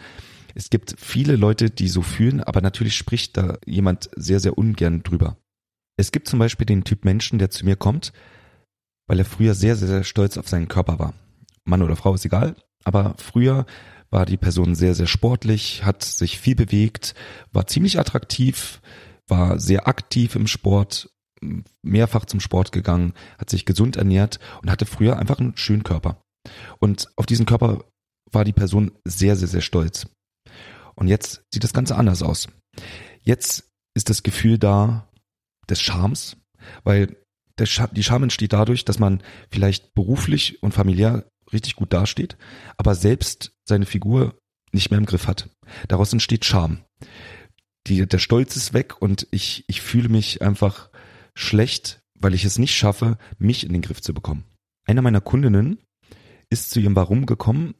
Es 0.54 0.70
gibt 0.70 0.96
viele 0.98 1.36
Leute, 1.36 1.70
die 1.70 1.90
so 1.90 2.02
fühlen, 2.02 2.42
aber 2.42 2.62
natürlich 2.62 2.96
spricht 2.96 3.36
da 3.36 3.58
jemand 3.66 4.10
sehr, 4.16 4.40
sehr 4.40 4.58
ungern 4.58 5.04
drüber. 5.04 5.38
Es 5.98 6.14
gibt 6.14 6.30
zum 6.30 6.40
Beispiel 6.40 6.66
den 6.66 6.86
Typ 6.86 7.04
Menschen, 7.04 7.40
der 7.40 7.50
zu 7.50 7.66
mir 7.66 7.76
kommt, 7.76 8.14
weil 9.06 9.20
er 9.20 9.26
früher 9.26 9.54
sehr, 9.54 9.76
sehr, 9.76 9.90
sehr 9.90 10.06
stolz 10.06 10.38
auf 10.38 10.48
seinen 10.48 10.70
Körper 10.70 10.98
war. 10.98 11.14
Mann 11.66 11.82
oder 11.82 11.98
Frau 11.98 12.14
ist 12.14 12.24
egal, 12.24 12.56
aber 12.86 13.16
früher 13.18 13.66
war 14.12 14.26
die 14.26 14.38
Person 14.38 14.76
sehr, 14.76 14.96
sehr 14.96 15.08
sportlich, 15.08 15.84
hat 15.84 16.04
sich 16.04 16.40
viel 16.40 16.56
bewegt, 16.56 17.16
war 17.52 17.68
ziemlich 17.68 18.00
attraktiv, 18.00 18.80
war 19.28 19.60
sehr 19.60 19.90
aktiv 19.90 20.36
im 20.36 20.48
Sport 20.48 21.10
mehrfach 21.82 22.26
zum 22.26 22.40
Sport 22.40 22.72
gegangen, 22.72 23.14
hat 23.38 23.50
sich 23.50 23.66
gesund 23.66 23.96
ernährt 23.98 24.40
und 24.62 24.70
hatte 24.70 24.86
früher 24.86 25.18
einfach 25.18 25.40
einen 25.40 25.58
schönen 25.58 25.84
Körper. 25.84 26.22
Und 26.80 27.10
auf 27.16 27.26
diesen 27.26 27.46
Körper 27.46 27.84
war 28.32 28.46
die 28.46 28.54
Person 28.54 28.92
sehr, 29.06 29.36
sehr, 29.36 29.48
sehr 29.48 29.62
stolz. 29.62 30.08
Und 30.96 31.08
jetzt 31.08 31.44
sieht 31.54 31.64
das 31.64 31.74
Ganze 31.74 31.96
anders 31.96 32.24
aus. 32.24 32.48
Jetzt 33.22 33.70
ist 33.96 34.10
das 34.10 34.24
Gefühl 34.24 34.58
da 34.58 35.10
des 35.70 35.82
Charmes, 35.82 36.38
weil 36.84 37.18
Sch 37.64 37.82
die 37.94 38.04
Scham 38.04 38.24
entsteht 38.24 38.54
dadurch, 38.54 38.86
dass 38.86 39.00
man 39.00 39.24
vielleicht 39.50 39.94
beruflich 39.94 40.62
und 40.62 40.74
familiär 40.74 41.26
richtig 41.54 41.76
gut 41.76 41.94
dasteht, 41.94 42.38
aber 42.78 42.96
selbst 42.96 43.54
seine 43.68 43.86
Figur 43.86 44.38
nicht 44.72 44.92
mehr 44.92 44.98
im 44.98 45.06
Griff 45.06 45.28
hat. 45.28 45.50
Daraus 45.88 46.12
entsteht 46.12 46.44
Scham. 46.44 46.84
Die, 47.88 48.06
der 48.06 48.20
Stolz 48.20 48.56
ist 48.56 48.74
weg 48.74 49.02
und 49.02 49.28
ich, 49.32 49.64
ich 49.68 49.82
fühle 49.82 50.10
mich 50.10 50.42
einfach 50.42 50.90
schlecht, 51.36 52.00
weil 52.20 52.34
ich 52.34 52.46
es 52.46 52.58
nicht 52.58 52.76
schaffe, 52.76 53.18
mich 53.38 53.66
in 53.66 53.74
den 53.74 53.82
Griff 53.82 54.02
zu 54.02 54.14
bekommen. 54.14 54.46
Eine 54.86 55.02
meiner 55.02 55.22
Kundinnen 55.22 55.80
ist 56.50 56.72
zu 56.72 56.80
ihrem 56.80 56.96
Warum 56.96 57.26
gekommen, 57.26 57.76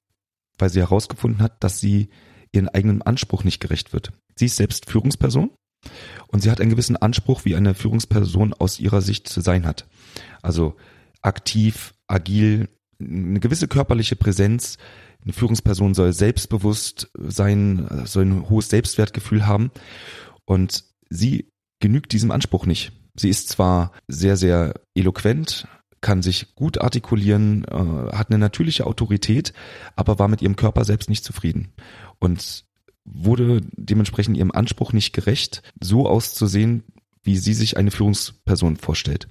weil 0.58 0.70
sie 0.70 0.80
herausgefunden 0.80 1.42
hat, 1.42 1.64
dass 1.64 1.80
sie 1.80 2.10
ihren 2.52 2.70
eigenen 2.70 3.02
Anspruch 3.02 3.44
nicht 3.44 3.60
gerecht 3.60 3.94
wird. 3.94 4.12
Sie 4.36 4.46
ist 4.46 4.56
selbst 4.56 4.90
Führungsperson 4.90 5.52
und 6.28 6.42
sie 6.42 6.50
hat 6.50 6.62
einen 6.62 6.70
gewissen 6.70 6.98
Anspruch, 6.98 7.46
wie 7.46 7.56
eine 7.56 7.74
Führungsperson 7.74 8.54
aus 8.54 8.80
ihrer 8.80 9.02
Sicht 9.02 9.28
zu 9.28 9.42
sein 9.42 9.66
hat. 9.66 9.88
Also 10.42 10.76
aktiv, 11.22 11.94
agil, 12.08 12.70
eine 13.00 13.40
gewisse 13.40 13.68
körperliche 13.68 14.16
Präsenz, 14.16 14.78
Eine 15.26 15.34
Führungsperson 15.34 15.96
soll 15.96 16.14
selbstbewusst 16.14 17.10
sein, 17.18 17.88
soll 18.06 18.26
ein 18.26 18.50
hohes 18.50 18.70
Selbstwertgefühl 18.70 19.48
haben. 19.48 19.72
Und 20.46 20.84
sie 21.10 21.50
genügt 21.80 22.14
diesem 22.14 22.30
Anspruch 22.30 22.68
nicht. 22.68 22.92
Sie 23.16 23.30
ist 23.30 23.50
zwar 23.50 23.92
sehr, 24.08 24.38
sehr 24.38 24.74
eloquent, 24.94 25.68
kann 26.02 26.22
sich 26.22 26.54
gut 26.56 26.80
artikulieren, 26.82 27.66
äh, 27.66 28.16
hat 28.16 28.30
eine 28.30 28.38
natürliche 28.38 28.86
Autorität, 28.86 29.54
aber 29.96 30.20
war 30.20 30.28
mit 30.28 30.42
ihrem 30.42 30.56
Körper 30.56 30.86
selbst 30.86 31.10
nicht 31.10 31.24
zufrieden. 31.24 31.74
Und 32.20 32.66
wurde 33.06 33.62
dementsprechend 33.72 34.36
ihrem 34.36 34.52
Anspruch 34.52 34.92
nicht 34.92 35.14
gerecht, 35.14 35.62
so 35.80 36.08
auszusehen, 36.08 36.84
wie 37.24 37.38
sie 37.38 37.54
sich 37.54 37.78
eine 37.78 37.92
Führungsperson 37.92 38.78
vorstellt. 38.78 39.28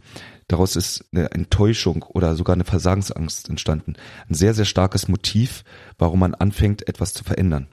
Daraus 0.49 0.77
ist 0.77 1.05
eine 1.13 1.31
Enttäuschung 1.31 2.03
oder 2.03 2.35
sogar 2.35 2.55
eine 2.55 2.65
Versagensangst 2.65 3.49
entstanden. 3.49 3.95
Ein 4.29 4.35
sehr, 4.35 4.55
sehr 4.55 4.65
starkes 4.65 5.09
Motiv, 5.09 5.65
warum 5.97 6.21
man 6.21 6.35
anfängt, 6.35 6.87
etwas 6.89 7.15
zu 7.15 7.25
verändern. 7.25 7.69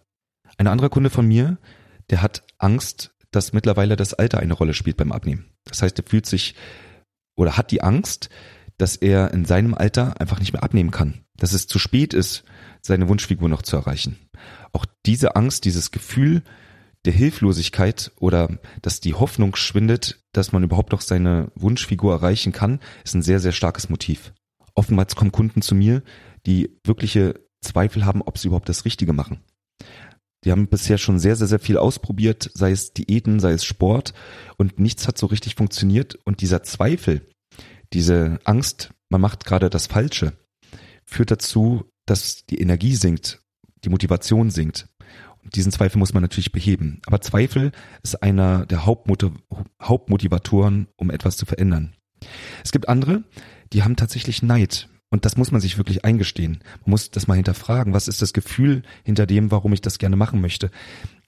Ein 0.57 0.67
anderer 0.67 0.89
Kunde 0.89 1.09
von 1.09 1.27
mir, 1.27 1.57
der 2.09 2.21
hat 2.21 2.43
Angst, 2.59 3.11
dass 3.31 3.53
mittlerweile 3.53 3.95
das 3.95 4.13
Alter 4.13 4.39
eine 4.39 4.53
Rolle 4.53 4.73
spielt 4.73 4.97
beim 4.97 5.11
Abnehmen. 5.11 5.45
Das 5.65 5.81
heißt, 5.81 5.97
er 5.99 6.05
fühlt 6.05 6.25
sich 6.25 6.55
oder 7.35 7.57
hat 7.57 7.71
die 7.71 7.81
Angst, 7.81 8.29
dass 8.77 8.95
er 8.95 9.33
in 9.33 9.45
seinem 9.45 9.73
Alter 9.73 10.19
einfach 10.19 10.39
nicht 10.39 10.53
mehr 10.53 10.63
abnehmen 10.63 10.91
kann. 10.91 11.23
Dass 11.37 11.53
es 11.53 11.67
zu 11.67 11.79
spät 11.79 12.13
ist, 12.13 12.43
seine 12.81 13.07
Wunschfigur 13.07 13.47
noch 13.47 13.61
zu 13.61 13.75
erreichen. 13.75 14.17
Auch 14.73 14.85
diese 15.05 15.35
Angst, 15.35 15.65
dieses 15.65 15.91
Gefühl 15.91 16.43
der 17.05 17.13
Hilflosigkeit 17.13 18.11
oder 18.19 18.59
dass 18.81 18.99
die 18.99 19.13
Hoffnung 19.13 19.55
schwindet, 19.55 20.23
dass 20.33 20.51
man 20.51 20.63
überhaupt 20.63 20.91
noch 20.91 21.01
seine 21.01 21.51
Wunschfigur 21.55 22.13
erreichen 22.13 22.51
kann, 22.51 22.79
ist 23.03 23.15
ein 23.15 23.23
sehr, 23.23 23.39
sehr 23.39 23.51
starkes 23.51 23.89
Motiv. 23.89 24.33
Oftmals 24.75 25.15
kommen 25.15 25.31
Kunden 25.31 25.61
zu 25.61 25.75
mir, 25.75 26.03
die 26.45 26.79
wirkliche 26.85 27.39
Zweifel 27.61 28.05
haben, 28.05 28.21
ob 28.21 28.37
sie 28.37 28.47
überhaupt 28.47 28.69
das 28.69 28.85
Richtige 28.85 29.13
machen. 29.13 29.41
Die 30.43 30.51
haben 30.51 30.67
bisher 30.67 30.97
schon 30.97 31.19
sehr, 31.19 31.35
sehr, 31.35 31.47
sehr 31.47 31.59
viel 31.59 31.77
ausprobiert, 31.77 32.49
sei 32.53 32.71
es 32.71 32.93
Diäten, 32.93 33.39
sei 33.39 33.51
es 33.51 33.63
Sport 33.63 34.13
und 34.57 34.79
nichts 34.79 35.07
hat 35.07 35.17
so 35.17 35.27
richtig 35.27 35.55
funktioniert 35.55 36.15
und 36.23 36.41
dieser 36.41 36.63
Zweifel, 36.63 37.27
diese 37.93 38.39
Angst, 38.43 38.91
man 39.09 39.21
macht 39.21 39.45
gerade 39.45 39.69
das 39.69 39.87
Falsche, 39.87 40.33
führt 41.05 41.31
dazu, 41.31 41.85
dass 42.05 42.45
die 42.45 42.59
Energie 42.59 42.95
sinkt, 42.95 43.41
die 43.83 43.89
Motivation 43.89 44.49
sinkt. 44.49 44.87
Und 45.43 45.55
diesen 45.55 45.71
Zweifel 45.71 45.97
muss 45.97 46.13
man 46.13 46.21
natürlich 46.21 46.51
beheben. 46.51 47.01
Aber 47.05 47.21
Zweifel 47.21 47.71
ist 48.03 48.21
einer 48.21 48.65
der 48.67 48.85
Hauptmotiv 48.85 49.31
Hauptmotivatoren, 49.81 50.87
um 50.97 51.09
etwas 51.09 51.37
zu 51.37 51.45
verändern. 51.45 51.95
Es 52.63 52.71
gibt 52.71 52.87
andere, 52.87 53.23
die 53.73 53.83
haben 53.83 53.95
tatsächlich 53.95 54.43
Neid. 54.43 54.87
Und 55.11 55.25
das 55.25 55.37
muss 55.37 55.51
man 55.51 55.61
sich 55.61 55.77
wirklich 55.77 56.03
eingestehen. 56.05 56.63
Man 56.81 56.91
muss 56.91 57.11
das 57.11 57.27
mal 57.27 57.35
hinterfragen. 57.35 57.93
Was 57.93 58.07
ist 58.07 58.21
das 58.21 58.33
Gefühl 58.33 58.81
hinter 59.03 59.27
dem, 59.27 59.51
warum 59.51 59.73
ich 59.73 59.81
das 59.81 59.99
gerne 59.99 60.15
machen 60.15 60.41
möchte? 60.41 60.71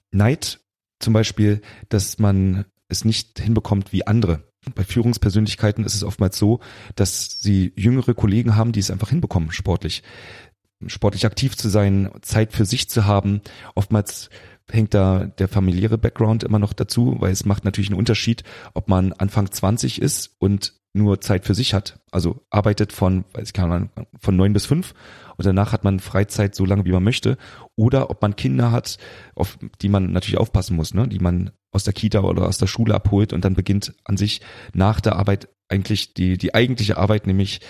Neid 0.10 0.60
zum 1.00 1.14
Beispiel, 1.14 1.62
dass 1.90 2.18
man 2.18 2.66
es 2.88 3.06
nicht 3.06 3.40
hinbekommt 3.40 3.94
wie 3.94 4.08
andere. 4.08 4.44
Bei 4.74 4.86
Führungspersönlichkeiten 4.86 5.84
ist 5.84 5.96
es 5.96 6.04
oftmals 6.04 6.38
so, 6.38 6.62
dass 6.96 7.42
sie 7.42 7.74
jüngere 7.76 8.14
Kollegen 8.14 8.56
haben, 8.56 8.72
die 8.72 8.80
es 8.80 8.90
einfach 8.90 9.10
hinbekommen, 9.10 9.52
sportlich 9.52 10.02
sportlich 10.88 11.26
aktiv 11.26 11.56
zu 11.56 11.70
sein, 11.70 12.12
Zeit 12.22 12.54
für 12.54 12.66
sich 12.66 12.90
zu 12.90 13.06
haben. 13.06 13.42
Oftmals 13.76 14.30
hängt 14.70 14.94
da 14.94 15.26
der 15.26 15.48
familiäre 15.48 15.98
Background 15.98 16.44
immer 16.44 16.60
noch 16.60 16.74
dazu, 16.74 17.16
weil 17.20 17.32
es 17.32 17.46
macht 17.46 17.66
natürlich 17.66 17.90
einen 17.90 18.00
Unterschied, 18.00 18.44
ob 18.74 18.90
man 18.90 19.14
Anfang 19.14 19.52
20 19.52 20.02
ist 20.02 20.36
und 20.40 20.74
nur 20.94 21.22
Zeit 21.22 21.46
für 21.46 21.56
sich 21.56 21.74
hat, 21.74 22.00
also 22.12 22.42
arbeitet 22.50 22.94
von, 22.94 23.26
weiß 23.34 23.48
ich 23.48 23.54
kann 23.54 23.90
von 24.20 24.36
neun 24.36 24.54
bis 24.54 24.66
fünf 24.66 24.94
und 25.38 25.46
danach 25.46 25.74
hat 25.74 25.84
man 25.84 26.00
Freizeit 26.00 26.54
so 26.54 26.66
lange 26.66 26.86
wie 26.86 26.92
man 26.92 27.04
möchte, 27.04 27.38
oder 27.76 28.12
ob 28.12 28.22
man 28.22 28.36
Kinder 28.36 28.72
hat, 28.72 28.98
auf 29.36 29.58
die 29.82 29.90
man 29.90 30.12
natürlich 30.12 30.40
aufpassen 30.40 30.76
muss, 30.76 30.94
ne, 30.94 31.08
die 31.08 31.20
man 31.20 31.52
aus 31.72 31.84
der 31.84 31.94
Kita 31.94 32.22
oder 32.22 32.48
aus 32.48 32.60
der 32.60 32.68
Schule 32.68 32.94
abholt 32.94 33.34
und 33.34 33.44
dann 33.44 33.56
beginnt 33.56 33.96
an 34.04 34.18
sich 34.18 34.42
nach 34.74 35.02
der 35.02 35.16
Arbeit 35.16 35.50
eigentlich 35.68 36.14
die 36.14 36.38
die 36.38 36.54
eigentliche 36.54 36.98
Arbeit, 36.98 37.26
nämlich 37.26 37.62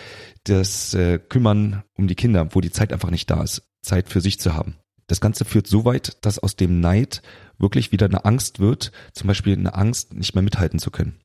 das 0.44 0.94
äh, 0.94 1.20
Kümmern 1.20 1.84
um 1.96 2.08
die 2.08 2.16
Kinder, 2.16 2.50
wo 2.52 2.60
die 2.60 2.72
Zeit 2.72 2.92
einfach 2.92 3.12
nicht 3.12 3.30
da 3.30 3.42
ist, 3.42 3.64
Zeit 3.82 4.10
für 4.10 4.20
sich 4.20 4.40
zu 4.40 4.54
haben. 4.54 4.76
Das 5.08 5.22
Ganze 5.22 5.46
führt 5.46 5.68
so 5.68 5.86
weit, 5.86 6.18
dass 6.26 6.40
aus 6.40 6.56
dem 6.56 6.82
Neid 6.82 7.22
wirklich 7.58 7.92
wieder 7.92 8.06
eine 8.08 8.26
Angst 8.26 8.60
wird, 8.60 8.92
zum 9.14 9.28
Beispiel 9.28 9.54
eine 9.54 9.76
Angst, 9.76 10.14
nicht 10.14 10.36
mehr 10.36 10.42
mithalten 10.42 10.80
zu 10.80 10.92
können. 10.92 11.20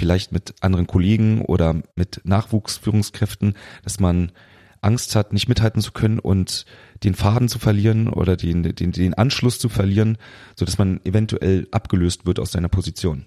Vielleicht 0.00 0.32
mit 0.32 0.54
anderen 0.62 0.86
Kollegen 0.86 1.42
oder 1.42 1.82
mit 1.94 2.22
Nachwuchsführungskräften, 2.24 3.52
dass 3.82 4.00
man 4.00 4.32
Angst 4.80 5.14
hat, 5.14 5.34
nicht 5.34 5.46
mithalten 5.46 5.82
zu 5.82 5.92
können 5.92 6.18
und 6.18 6.64
den 7.04 7.14
Faden 7.14 7.50
zu 7.50 7.58
verlieren 7.58 8.08
oder 8.08 8.38
den, 8.38 8.62
den, 8.62 8.92
den 8.92 9.12
Anschluss 9.12 9.58
zu 9.58 9.68
verlieren, 9.68 10.16
so 10.56 10.64
dass 10.64 10.78
man 10.78 11.04
eventuell 11.04 11.68
abgelöst 11.70 12.24
wird 12.24 12.40
aus 12.40 12.52
seiner 12.52 12.70
Position. 12.70 13.26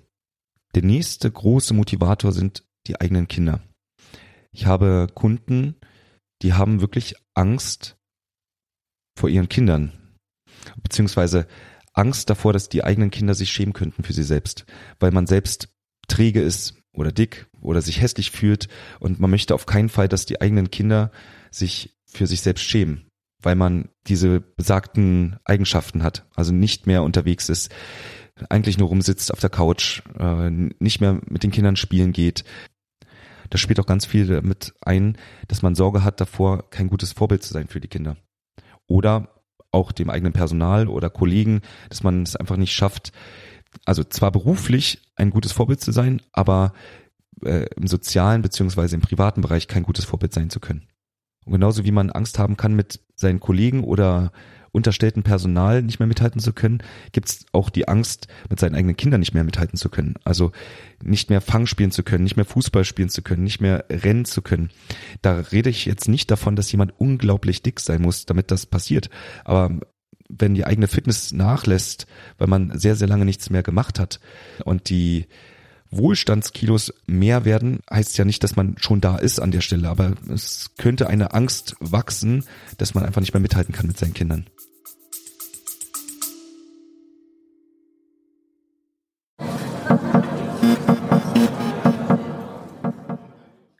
Der 0.73 0.81
nächste 0.81 1.29
große 1.29 1.75
Motivator 1.75 2.31
sind 2.31 2.63
die 2.87 2.99
eigenen 2.99 3.27
Kinder. 3.27 3.61
Ich 4.51 4.65
habe 4.65 5.05
Kunden, 5.13 5.75
die 6.41 6.53
haben 6.53 6.81
wirklich 6.81 7.13
Angst 7.35 7.97
vor 9.15 9.29
ihren 9.29 9.47
Kindern, 9.47 9.91
beziehungsweise 10.81 11.45
Angst 11.93 12.31
davor, 12.31 12.51
dass 12.51 12.67
die 12.67 12.83
eigenen 12.83 13.11
Kinder 13.11 13.35
sich 13.35 13.51
schämen 13.51 13.73
könnten 13.73 14.01
für 14.01 14.13
sie 14.13 14.23
selbst, 14.23 14.65
weil 14.99 15.11
man 15.11 15.27
selbst 15.27 15.69
träge 16.07 16.41
ist 16.41 16.75
oder 16.93 17.11
dick 17.11 17.47
oder 17.61 17.81
sich 17.81 18.01
hässlich 18.01 18.31
fühlt 18.31 18.67
und 18.99 19.19
man 19.19 19.29
möchte 19.29 19.55
auf 19.55 19.65
keinen 19.65 19.89
Fall, 19.89 20.07
dass 20.07 20.25
die 20.25 20.41
eigenen 20.41 20.71
Kinder 20.71 21.11
sich 21.51 21.95
für 22.05 22.27
sich 22.27 22.41
selbst 22.41 22.63
schämen, 22.63 23.07
weil 23.41 23.55
man 23.55 23.89
diese 24.07 24.41
besagten 24.41 25.37
Eigenschaften 25.45 26.03
hat, 26.03 26.25
also 26.35 26.53
nicht 26.53 26.87
mehr 26.87 27.03
unterwegs 27.03 27.49
ist, 27.49 27.73
eigentlich 28.49 28.77
nur 28.77 28.89
rumsitzt 28.89 29.31
auf 29.31 29.39
der 29.39 29.49
Couch, 29.49 30.01
äh, 30.17 30.49
nicht 30.49 31.01
mehr 31.01 31.19
mit 31.27 31.43
den 31.43 31.51
Kindern 31.51 31.75
spielen 31.75 32.13
geht, 32.13 32.43
das 33.49 33.61
spielt 33.61 33.79
auch 33.79 33.85
ganz 33.85 34.07
viel 34.07 34.25
damit 34.25 34.73
ein, 34.81 35.15
dass 35.47 35.61
man 35.61 35.75
Sorge 35.75 36.03
hat 36.03 36.19
davor, 36.19 36.69
kein 36.71 36.87
gutes 36.89 37.11
Vorbild 37.11 37.43
zu 37.43 37.53
sein 37.53 37.67
für 37.67 37.79
die 37.79 37.87
Kinder. 37.87 38.17
Oder 38.87 39.29
auch 39.71 39.91
dem 39.91 40.09
eigenen 40.09 40.33
Personal 40.33 40.87
oder 40.87 41.11
Kollegen, 41.11 41.61
dass 41.89 42.01
man 42.01 42.23
es 42.23 42.35
einfach 42.35 42.57
nicht 42.57 42.73
schafft, 42.73 43.11
also 43.85 44.03
zwar 44.03 44.31
beruflich 44.31 45.01
ein 45.15 45.29
gutes 45.29 45.51
Vorbild 45.51 45.81
zu 45.81 45.91
sein, 45.91 46.21
aber 46.31 46.73
äh, 47.43 47.67
im 47.75 47.87
sozialen 47.87 48.41
beziehungsweise 48.41 48.95
im 48.95 49.01
privaten 49.01 49.41
Bereich 49.41 49.67
kein 49.67 49.83
gutes 49.83 50.05
Vorbild 50.05 50.33
sein 50.33 50.49
zu 50.49 50.59
können. 50.59 50.87
Und 51.45 51.51
genauso 51.51 51.83
wie 51.83 51.91
man 51.91 52.09
Angst 52.09 52.39
haben 52.39 52.57
kann, 52.57 52.75
mit 52.75 53.01
seinen 53.15 53.39
Kollegen 53.39 53.83
oder 53.83 54.31
unterstellten 54.71 55.21
Personal 55.21 55.83
nicht 55.83 55.99
mehr 55.99 56.07
mithalten 56.07 56.41
zu 56.41 56.51
können, 56.51 56.81
gibt 57.11 57.29
es 57.29 57.45
auch 57.51 57.69
die 57.69 57.87
Angst, 57.87 58.27
mit 58.49 58.59
seinen 58.59 58.73
eigenen 58.75 58.97
Kindern 58.97 59.19
nicht 59.19 59.33
mehr 59.33 59.43
mithalten 59.43 59.77
zu 59.77 59.89
können. 59.89 60.15
Also 60.23 60.51
nicht 61.01 61.29
mehr 61.29 61.41
Fang 61.41 61.67
spielen 61.67 61.91
zu 61.91 62.01
können, 62.01 62.23
nicht 62.23 62.37
mehr 62.37 62.45
Fußball 62.45 62.83
spielen 62.83 63.09
zu 63.09 63.21
können, 63.21 63.43
nicht 63.43 63.61
mehr 63.61 63.85
rennen 63.89 64.25
zu 64.25 64.41
können. 64.41 64.71
Da 65.21 65.39
rede 65.39 65.69
ich 65.69 65.85
jetzt 65.85 66.07
nicht 66.07 66.31
davon, 66.31 66.55
dass 66.55 66.71
jemand 66.71 66.93
unglaublich 66.97 67.61
dick 67.61 67.79
sein 67.79 68.01
muss, 68.01 68.25
damit 68.25 68.49
das 68.49 68.65
passiert. 68.65 69.11
Aber 69.45 69.79
wenn 70.37 70.53
die 70.53 70.65
eigene 70.65 70.87
Fitness 70.87 71.31
nachlässt, 71.31 72.07
weil 72.37 72.47
man 72.47 72.77
sehr, 72.77 72.95
sehr 72.95 73.07
lange 73.07 73.25
nichts 73.25 73.49
mehr 73.49 73.63
gemacht 73.63 73.99
hat 73.99 74.19
und 74.65 74.89
die 74.89 75.27
Wohlstandskilos 75.91 76.93
mehr 77.05 77.45
werden, 77.45 77.79
heißt 77.91 78.17
ja 78.17 78.25
nicht, 78.25 78.43
dass 78.43 78.55
man 78.55 78.75
schon 78.79 79.01
da 79.01 79.17
ist 79.17 79.39
an 79.39 79.51
der 79.51 79.61
Stelle, 79.61 79.89
aber 79.89 80.13
es 80.33 80.71
könnte 80.77 81.07
eine 81.07 81.33
Angst 81.33 81.75
wachsen, 81.79 82.45
dass 82.77 82.93
man 82.93 83.05
einfach 83.05 83.21
nicht 83.21 83.33
mehr 83.33 83.41
mithalten 83.41 83.73
kann 83.73 83.87
mit 83.87 83.97
seinen 83.97 84.13
Kindern. 84.13 84.47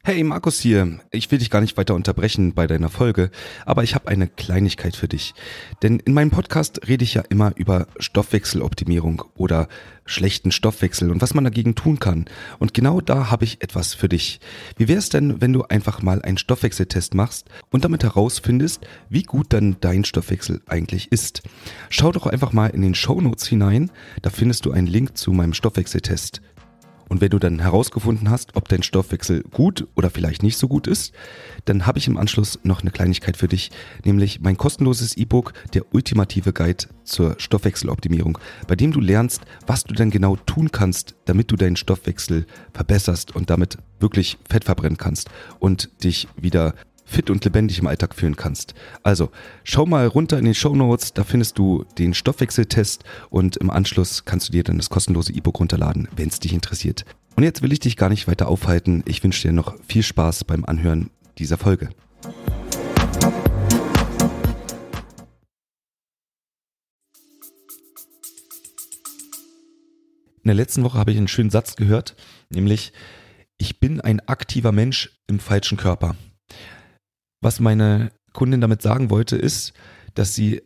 Hey 0.05 0.21
Markus 0.25 0.59
hier, 0.59 0.99
ich 1.11 1.31
will 1.31 1.39
dich 1.39 1.49
gar 1.49 1.61
nicht 1.61 1.77
weiter 1.77 1.95
unterbrechen 1.95 2.53
bei 2.53 2.67
deiner 2.67 2.89
Folge, 2.89 3.31
aber 3.65 3.83
ich 3.83 3.95
habe 3.95 4.09
eine 4.09 4.27
Kleinigkeit 4.27 4.97
für 4.97 5.07
dich. 5.07 5.33
Denn 5.81 5.99
in 5.99 6.13
meinem 6.13 6.29
Podcast 6.29 6.89
rede 6.89 7.05
ich 7.05 7.13
ja 7.13 7.23
immer 7.29 7.53
über 7.55 7.87
Stoffwechseloptimierung 7.99 9.23
oder 9.35 9.69
schlechten 10.03 10.51
Stoffwechsel 10.51 11.09
und 11.09 11.21
was 11.21 11.33
man 11.33 11.45
dagegen 11.45 11.75
tun 11.75 11.99
kann. 11.99 12.25
Und 12.59 12.73
genau 12.73 12.99
da 12.99 13.31
habe 13.31 13.45
ich 13.45 13.63
etwas 13.63 13.93
für 13.93 14.09
dich. 14.09 14.41
Wie 14.75 14.89
wäre 14.89 14.99
es 14.99 15.07
denn, 15.07 15.39
wenn 15.39 15.53
du 15.53 15.63
einfach 15.63 16.01
mal 16.01 16.21
einen 16.21 16.37
Stoffwechseltest 16.37 17.13
machst 17.13 17.47
und 17.71 17.85
damit 17.85 18.03
herausfindest, 18.03 18.85
wie 19.07 19.23
gut 19.23 19.53
dann 19.53 19.77
dein 19.79 20.03
Stoffwechsel 20.03 20.59
eigentlich 20.67 21.13
ist? 21.13 21.43
Schau 21.89 22.11
doch 22.11 22.25
einfach 22.25 22.51
mal 22.51 22.71
in 22.71 22.81
den 22.81 22.95
Show 22.95 23.21
Notes 23.21 23.47
hinein, 23.47 23.89
da 24.21 24.31
findest 24.31 24.65
du 24.65 24.73
einen 24.73 24.87
Link 24.87 25.17
zu 25.17 25.31
meinem 25.31 25.53
Stoffwechseltest. 25.53 26.41
Und 27.09 27.21
wenn 27.21 27.29
du 27.29 27.39
dann 27.39 27.59
herausgefunden 27.59 28.29
hast, 28.29 28.55
ob 28.55 28.67
dein 28.69 28.83
Stoffwechsel 28.83 29.43
gut 29.43 29.87
oder 29.95 30.09
vielleicht 30.09 30.43
nicht 30.43 30.57
so 30.57 30.67
gut 30.67 30.87
ist, 30.87 31.13
dann 31.65 31.85
habe 31.85 31.99
ich 31.99 32.07
im 32.07 32.17
Anschluss 32.17 32.59
noch 32.63 32.81
eine 32.81 32.91
Kleinigkeit 32.91 33.37
für 33.37 33.47
dich, 33.47 33.71
nämlich 34.03 34.41
mein 34.41 34.57
kostenloses 34.57 35.15
E-Book, 35.17 35.53
der 35.73 35.93
ultimative 35.93 36.53
Guide 36.53 36.85
zur 37.03 37.35
Stoffwechseloptimierung, 37.37 38.37
bei 38.67 38.75
dem 38.75 38.91
du 38.91 38.99
lernst, 38.99 39.41
was 39.67 39.83
du 39.83 39.93
dann 39.93 40.09
genau 40.09 40.35
tun 40.35 40.71
kannst, 40.71 41.15
damit 41.25 41.51
du 41.51 41.55
deinen 41.55 41.75
Stoffwechsel 41.75 42.45
verbesserst 42.73 43.35
und 43.35 43.49
damit 43.49 43.77
wirklich 43.99 44.37
Fett 44.49 44.63
verbrennen 44.63 44.97
kannst 44.97 45.29
und 45.59 45.89
dich 46.03 46.27
wieder 46.35 46.73
fit 47.05 47.29
und 47.29 47.43
lebendig 47.43 47.79
im 47.79 47.87
Alltag 47.87 48.15
fühlen 48.15 48.35
kannst. 48.35 48.73
Also 49.03 49.29
schau 49.63 49.85
mal 49.85 50.07
runter 50.07 50.37
in 50.37 50.45
den 50.45 50.53
Show 50.53 50.75
Notes, 50.75 51.13
da 51.13 51.23
findest 51.23 51.57
du 51.57 51.85
den 51.97 52.13
Stoffwechseltest 52.13 53.03
und 53.29 53.57
im 53.57 53.69
Anschluss 53.69 54.25
kannst 54.25 54.49
du 54.49 54.51
dir 54.51 54.63
dann 54.63 54.77
das 54.77 54.89
kostenlose 54.89 55.33
E-Book 55.33 55.59
runterladen, 55.59 56.07
wenn 56.15 56.29
es 56.29 56.39
dich 56.39 56.53
interessiert. 56.53 57.05
Und 57.35 57.43
jetzt 57.43 57.61
will 57.61 57.73
ich 57.73 57.79
dich 57.79 57.97
gar 57.97 58.09
nicht 58.09 58.27
weiter 58.27 58.47
aufhalten. 58.47 59.03
Ich 59.07 59.23
wünsche 59.23 59.47
dir 59.47 59.53
noch 59.53 59.75
viel 59.87 60.03
Spaß 60.03 60.43
beim 60.43 60.65
Anhören 60.65 61.09
dieser 61.37 61.57
Folge. 61.57 61.89
In 70.43 70.49
der 70.49 70.55
letzten 70.55 70.83
Woche 70.83 70.97
habe 70.97 71.11
ich 71.11 71.17
einen 71.17 71.29
schönen 71.29 71.49
Satz 71.49 71.77
gehört, 71.77 72.15
nämlich 72.49 72.91
ich 73.57 73.79
bin 73.79 74.01
ein 74.01 74.19
aktiver 74.27 74.73
Mensch 74.73 75.21
im 75.27 75.39
falschen 75.39 75.77
Körper. 75.77 76.17
Was 77.43 77.59
meine 77.59 78.11
Kundin 78.31 78.61
damit 78.61 78.81
sagen 78.81 79.09
wollte, 79.09 79.35
ist, 79.35 79.73
dass 80.15 80.33
sie 80.33 80.61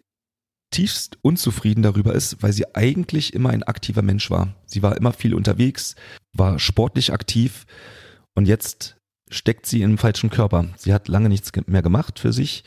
tiefst 0.71 1.17
unzufrieden 1.23 1.81
darüber 1.81 2.13
ist, 2.13 2.43
weil 2.43 2.53
sie 2.53 2.75
eigentlich 2.75 3.33
immer 3.33 3.49
ein 3.49 3.63
aktiver 3.63 4.03
Mensch 4.03 4.29
war. 4.29 4.53
Sie 4.67 4.83
war 4.83 4.95
immer 4.95 5.11
viel 5.11 5.33
unterwegs, 5.33 5.95
war 6.33 6.59
sportlich 6.59 7.11
aktiv 7.11 7.65
und 8.35 8.47
jetzt 8.47 8.97
steckt 9.31 9.65
sie 9.65 9.81
im 9.81 9.97
falschen 9.97 10.29
Körper. 10.29 10.67
Sie 10.77 10.93
hat 10.93 11.07
lange 11.07 11.29
nichts 11.29 11.51
mehr 11.65 11.81
gemacht 11.81 12.19
für 12.19 12.31
sich, 12.31 12.63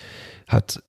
hat 0.49 0.83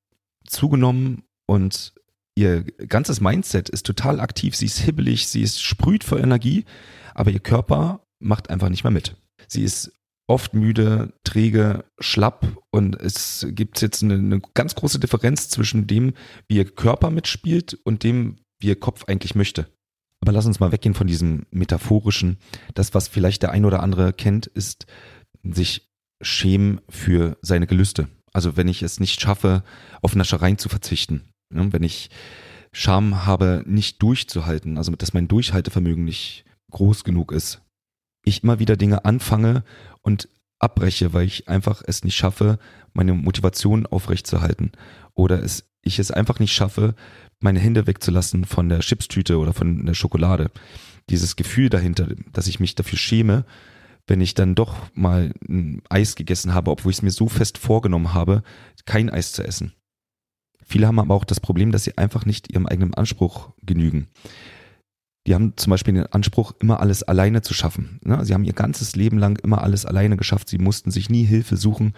zugenommen 0.48 1.22
und 1.46 1.94
ihr 2.36 2.64
ganzes 2.64 3.22
Mindset 3.22 3.70
ist 3.70 3.86
total 3.86 4.20
aktiv. 4.20 4.56
Sie 4.56 4.66
ist 4.66 4.80
hibbelig, 4.80 5.28
sie 5.28 5.44
ist 5.44 5.62
sprüht 5.62 6.04
vor 6.04 6.20
Energie, 6.20 6.66
aber 7.14 7.30
ihr 7.30 7.40
Körper 7.40 8.04
macht 8.20 8.50
einfach 8.50 8.70
nicht 8.70 8.84
mehr 8.84 8.92
mit. 8.92 9.16
Sie 9.48 9.64
ist 9.64 9.92
oft 10.32 10.54
müde, 10.54 11.14
träge, 11.24 11.84
schlapp 12.00 12.58
und 12.72 13.00
es 13.00 13.46
gibt 13.50 13.82
jetzt 13.82 14.02
eine, 14.02 14.14
eine, 14.14 14.42
ganz 14.54 14.76
große 14.76 15.00
Differenz 15.00 15.50
zwischen 15.50 15.88
dem, 15.88 16.14
wie 16.48 16.56
ihr 16.56 16.66
Körper 16.66 17.10
mitspielt 17.10 17.78
und 17.84 18.04
dem, 18.04 18.38
wie 18.60 18.68
ihr 18.68 18.80
Kopf 18.80 19.04
eigentlich 19.06 19.36
möchte. 19.36 19.68
Aber 20.22 20.32
lass 20.32 20.46
uns 20.46 20.60
mal 20.60 20.72
weggehen 20.72 20.94
von 20.94 21.08
diesem 21.08 21.46
metaphorischen. 21.52 22.38
Das, 22.76 22.94
was 22.94 23.10
vielleicht 23.10 23.44
der 23.44 23.52
ein 23.52 23.66
oder 23.66 23.84
andere 23.84 24.14
kennt, 24.14 24.48
ist 24.48 24.86
sich 25.44 25.92
schämen 26.22 26.80
für 26.88 27.38
seine 27.42 27.68
Gelüste. 27.68 28.08
Also 28.32 28.56
wenn 28.56 28.70
ich 28.70 28.84
es 28.84 29.00
nicht 29.00 29.20
schaffe, 29.20 29.64
auf 30.02 30.16
Naschereien 30.16 30.58
zu 30.58 30.70
verzichten, 30.70 31.34
ne, 31.50 31.74
wenn 31.74 31.84
ich 31.84 32.10
Scham 32.72 33.26
habe, 33.26 33.64
nicht 33.68 34.02
durchzuhalten, 34.02 34.78
also 34.78 34.94
dass 34.94 35.14
mein 35.14 35.28
Durchhaltevermögen 35.28 36.06
nicht 36.06 36.46
groß 36.72 37.04
genug 37.04 37.34
ist, 37.34 37.62
ich 38.24 38.44
immer 38.44 38.60
wieder 38.60 38.78
Dinge 38.78 39.06
anfange 39.06 39.64
und 40.02 40.30
abbreche, 40.60 41.14
weil 41.14 41.26
ich 41.26 41.50
einfach 41.50 41.82
es 41.86 42.04
nicht 42.04 42.16
schaffe, 42.16 42.60
meine 42.94 43.14
Motivation 43.14 43.86
aufrechtzuerhalten 43.86 44.72
oder 45.14 45.42
es, 45.44 45.70
ich 45.82 46.00
es 46.00 46.12
einfach 46.12 46.40
nicht 46.40 46.54
schaffe, 46.54 46.96
meine 47.40 47.60
Hände 47.60 47.88
wegzulassen 47.88 48.46
von 48.46 48.70
der 48.70 48.80
Chipstüte 48.80 49.40
oder 49.40 49.54
von 49.54 49.86
der 49.86 49.96
Schokolade. 49.96 50.52
Dieses 51.10 51.36
Gefühl 51.36 51.70
dahinter, 51.70 52.08
dass 52.32 52.48
ich 52.48 52.60
mich 52.60 52.76
dafür 52.76 53.00
schäme, 53.00 53.46
wenn 54.08 54.22
ich 54.22 54.36
dann 54.36 54.56
doch 54.56 54.76
mal 54.94 55.34
ein 55.48 55.82
Eis 55.90 56.16
gegessen 56.16 56.54
habe, 56.54 56.72
obwohl 56.72 56.92
ich 56.92 56.98
es 56.98 57.02
mir 57.02 57.12
so 57.12 57.28
fest 57.28 57.58
vorgenommen 57.58 58.14
habe, 58.14 58.44
kein 58.86 59.10
Eis 59.10 59.32
zu 59.32 59.44
essen. 59.44 59.74
Viele 60.64 60.88
haben 60.88 61.00
aber 61.00 61.16
auch 61.16 61.26
das 61.26 61.40
Problem, 61.40 61.72
dass 61.72 61.84
sie 61.84 61.98
einfach 61.98 62.26
nicht 62.26 62.52
ihrem 62.52 62.68
eigenen 62.68 62.94
Anspruch 62.94 63.50
genügen. 63.62 64.08
Die 65.28 65.36
haben 65.36 65.54
zum 65.56 65.70
Beispiel 65.70 65.94
den 65.94 66.08
Anspruch, 66.08 66.54
immer 66.60 66.80
alles 66.80 67.04
alleine 67.04 67.42
zu 67.42 67.54
schaffen. 67.54 68.00
Ne? 68.04 68.26
Sie 68.26 68.34
haben 68.34 68.44
ihr 68.44 68.54
ganzes 68.54 68.96
Leben 68.96 69.20
lang 69.20 69.38
immer 69.40 69.64
alles 69.64 69.86
alleine 69.86 70.18
geschafft. 70.18 70.50
Sie 70.50 70.58
mussten 70.58 70.90
sich 70.90 71.10
nie 71.10 71.24
Hilfe 71.24 71.58
suchen. 71.58 71.94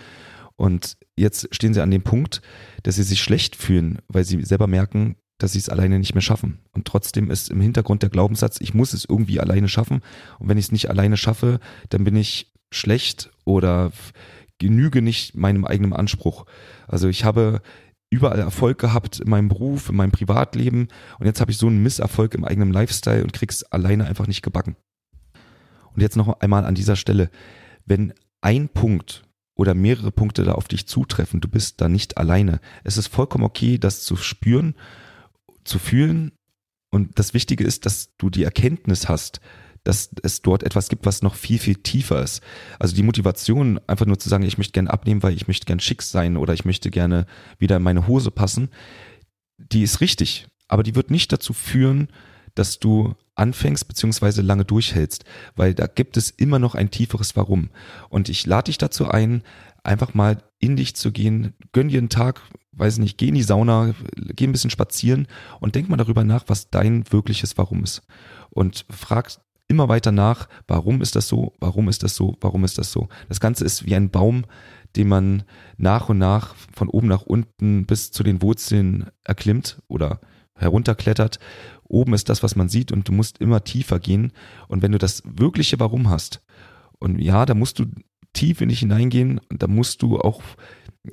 Und 0.56 0.98
jetzt 1.16 1.54
stehen 1.56 1.74
sie 1.74 1.82
an 1.82 1.92
dem 1.92 2.04
Punkt, 2.04 2.42
dass 2.84 2.96
sie 2.96 3.04
sich 3.04 3.22
schlecht 3.22 3.56
fühlen, 3.56 4.00
weil 4.08 4.24
sie 4.24 4.44
selber 4.44 4.68
merken, 4.68 5.16
dass 5.38 5.54
sie 5.54 5.60
es 5.60 5.70
alleine 5.70 6.00
nicht 6.00 6.14
mehr 6.14 6.22
schaffen. 6.22 6.60
Und 6.74 6.86
trotzdem 6.86 7.32
ist 7.32 7.50
im 7.50 7.62
Hintergrund 7.62 8.04
der 8.04 8.10
Glaubenssatz, 8.10 8.58
ich 8.60 8.74
muss 8.74 8.94
es 8.94 9.06
irgendwie 9.06 9.40
alleine 9.40 9.68
schaffen. 9.68 10.02
Und 10.40 10.50
wenn 10.50 10.58
ich 10.58 10.66
es 10.66 10.72
nicht 10.72 10.90
alleine 10.90 11.18
schaffe, 11.18 11.60
dann 11.90 12.04
bin 12.04 12.16
ich 12.16 12.54
schlecht 12.72 13.32
oder 13.46 13.92
genüge 14.60 15.02
nicht 15.02 15.36
meinem 15.36 15.66
eigenen 15.66 15.94
Anspruch. 15.94 16.46
Also 16.88 17.08
ich 17.08 17.26
habe 17.26 17.62
überall 18.14 18.40
Erfolg 18.40 18.78
gehabt 18.78 19.20
in 19.20 19.30
meinem 19.30 19.50
Beruf, 19.50 19.90
in 19.90 19.96
meinem 19.96 20.12
Privatleben 20.12 20.88
und 21.20 21.26
jetzt 21.26 21.42
habe 21.42 21.52
ich 21.52 21.58
so 21.58 21.68
einen 21.68 21.84
Misserfolg 21.84 22.36
im 22.36 22.46
eigenen 22.46 22.72
Lifestyle 22.72 23.24
und 23.24 23.34
krieg's 23.34 23.64
alleine 23.64 24.06
einfach 24.06 24.28
nicht 24.28 24.42
gebacken. 24.42 24.76
Und 25.94 26.02
jetzt 26.02 26.16
noch 26.16 26.40
einmal 26.40 26.66
an 26.66 26.76
dieser 26.76 26.96
Stelle, 26.96 27.30
wenn 27.86 28.14
ein 28.42 28.70
Punkt 28.70 29.24
oder 29.56 29.74
mehrere 29.74 30.12
Punkte 30.12 30.44
da 30.44 30.54
auf 30.54 30.68
dich 30.68 30.88
zutreffen, 30.88 31.42
du 31.42 31.48
bist 31.48 31.82
da 31.82 31.90
nicht 31.90 32.18
alleine. 32.18 32.60
Es 32.84 32.98
ist 32.98 33.08
vollkommen 33.08 33.44
okay, 33.44 33.78
das 33.78 34.04
zu 34.04 34.16
spüren, 34.16 34.76
zu 35.64 35.80
fühlen 35.80 36.32
und 36.92 37.20
das 37.20 37.34
Wichtige 37.34 37.64
ist, 37.64 37.86
dass 37.86 38.16
du 38.18 38.30
die 38.30 38.44
Erkenntnis 38.44 39.10
hast, 39.10 39.42
dass 39.84 40.10
es 40.24 40.42
dort 40.42 40.64
etwas 40.64 40.90
gibt, 40.90 41.06
was 41.06 41.22
noch 41.22 41.36
viel, 41.36 41.60
viel 41.60 41.76
tiefer 41.76 42.22
ist. 42.24 42.42
Also 42.80 42.96
die 42.96 43.04
Motivation, 43.04 43.80
einfach 43.88 44.06
nur 44.06 44.20
zu 44.20 44.30
sagen, 44.30 44.44
ich 44.44 44.58
möchte 44.58 44.74
gerne 44.74 44.92
abnehmen, 44.92 45.24
weil 45.24 45.36
ich 45.36 45.48
möchte 45.48 45.66
gerne 45.66 45.82
schick 45.82 46.02
sein 46.02 46.38
oder 46.38 46.54
ich 46.54 46.66
möchte 46.66 46.90
gerne 46.90 47.26
wieder 47.60 47.78
in 47.78 47.84
meine 47.84 48.08
Hose 48.08 48.32
passen, 48.32 48.70
die 49.58 49.84
ist 49.84 50.02
richtig. 50.02 50.48
Aber 50.68 50.84
die 50.84 50.96
wird 50.96 51.12
nicht 51.12 51.32
dazu 51.32 51.54
führen, 51.54 52.08
dass 52.56 52.80
du 52.80 53.16
anfängst 53.36 53.88
beziehungsweise 53.88 54.42
lange 54.42 54.64
durchhältst, 54.66 55.26
weil 55.56 55.74
da 55.74 55.88
gibt 55.88 56.18
es 56.18 56.30
immer 56.30 56.60
noch 56.60 56.76
ein 56.76 56.92
tieferes 56.92 57.36
Warum. 57.36 57.70
Und 58.10 58.30
ich 58.30 58.46
lade 58.46 58.66
dich 58.66 58.78
dazu 58.78 59.08
ein, 59.08 59.44
einfach 59.84 60.14
mal 60.14 60.44
in 60.60 60.76
dich 60.76 60.96
zu 60.96 61.12
gehen, 61.12 61.54
gönn 61.74 61.90
dir 61.90 61.98
einen 61.98 62.10
Tag, 62.10 62.42
weiß 62.74 63.00
nicht, 63.00 63.18
geh 63.18 63.28
in 63.28 63.36
die 63.36 63.44
Sauna, 63.44 63.94
geh 64.16 64.46
ein 64.46 64.52
bisschen 64.52 64.70
spazieren 64.70 65.28
und 65.60 65.76
denk 65.76 65.90
mal 65.90 65.98
darüber 65.98 66.24
nach, 66.24 66.46
was 66.48 66.70
dein 66.70 67.12
wirkliches 67.12 67.58
Warum 67.58 67.84
ist. 67.84 68.04
Und 68.50 68.86
frag 68.90 69.32
immer 69.68 69.90
weiter 69.90 70.12
nach, 70.12 70.48
warum 70.68 71.02
ist 71.02 71.16
das 71.16 71.28
so, 71.28 71.54
warum 71.60 71.90
ist 71.90 72.04
das 72.04 72.16
so, 72.16 72.38
warum 72.42 72.64
ist 72.64 72.78
das 72.78 72.92
so. 72.92 73.08
Das 73.30 73.40
Ganze 73.40 73.66
ist 73.66 73.86
wie 73.86 73.96
ein 73.96 74.10
Baum, 74.10 74.46
den 74.96 75.08
man 75.08 75.44
nach 75.78 76.10
und 76.10 76.18
nach 76.18 76.56
von 76.74 76.90
oben 76.90 77.08
nach 77.08 77.24
unten 77.24 77.86
bis 77.86 78.12
zu 78.12 78.24
den 78.24 78.42
Wurzeln 78.42 79.10
erklimmt 79.24 79.82
oder 79.88 80.20
herunterklettert. 80.56 81.40
Oben 81.84 82.14
ist 82.14 82.30
das, 82.30 82.44
was 82.44 82.56
man 82.56 82.70
sieht 82.70 82.92
und 82.92 83.08
du 83.08 83.12
musst 83.12 83.40
immer 83.40 83.64
tiefer 83.64 84.00
gehen. 84.00 84.32
Und 84.68 84.82
wenn 84.82 84.92
du 84.92 84.98
das 84.98 85.24
wirkliche 85.26 85.80
Warum 85.80 86.10
hast, 86.10 86.42
und 87.00 87.20
ja, 87.20 87.46
da 87.46 87.54
musst 87.54 87.80
du 87.80 87.86
tief 88.32 88.62
in 88.62 88.70
dich 88.70 88.80
hineingehen 88.80 89.40
und 89.50 89.62
da 89.62 89.68
musst 89.68 90.02
du 90.02 90.20
auch 90.20 90.42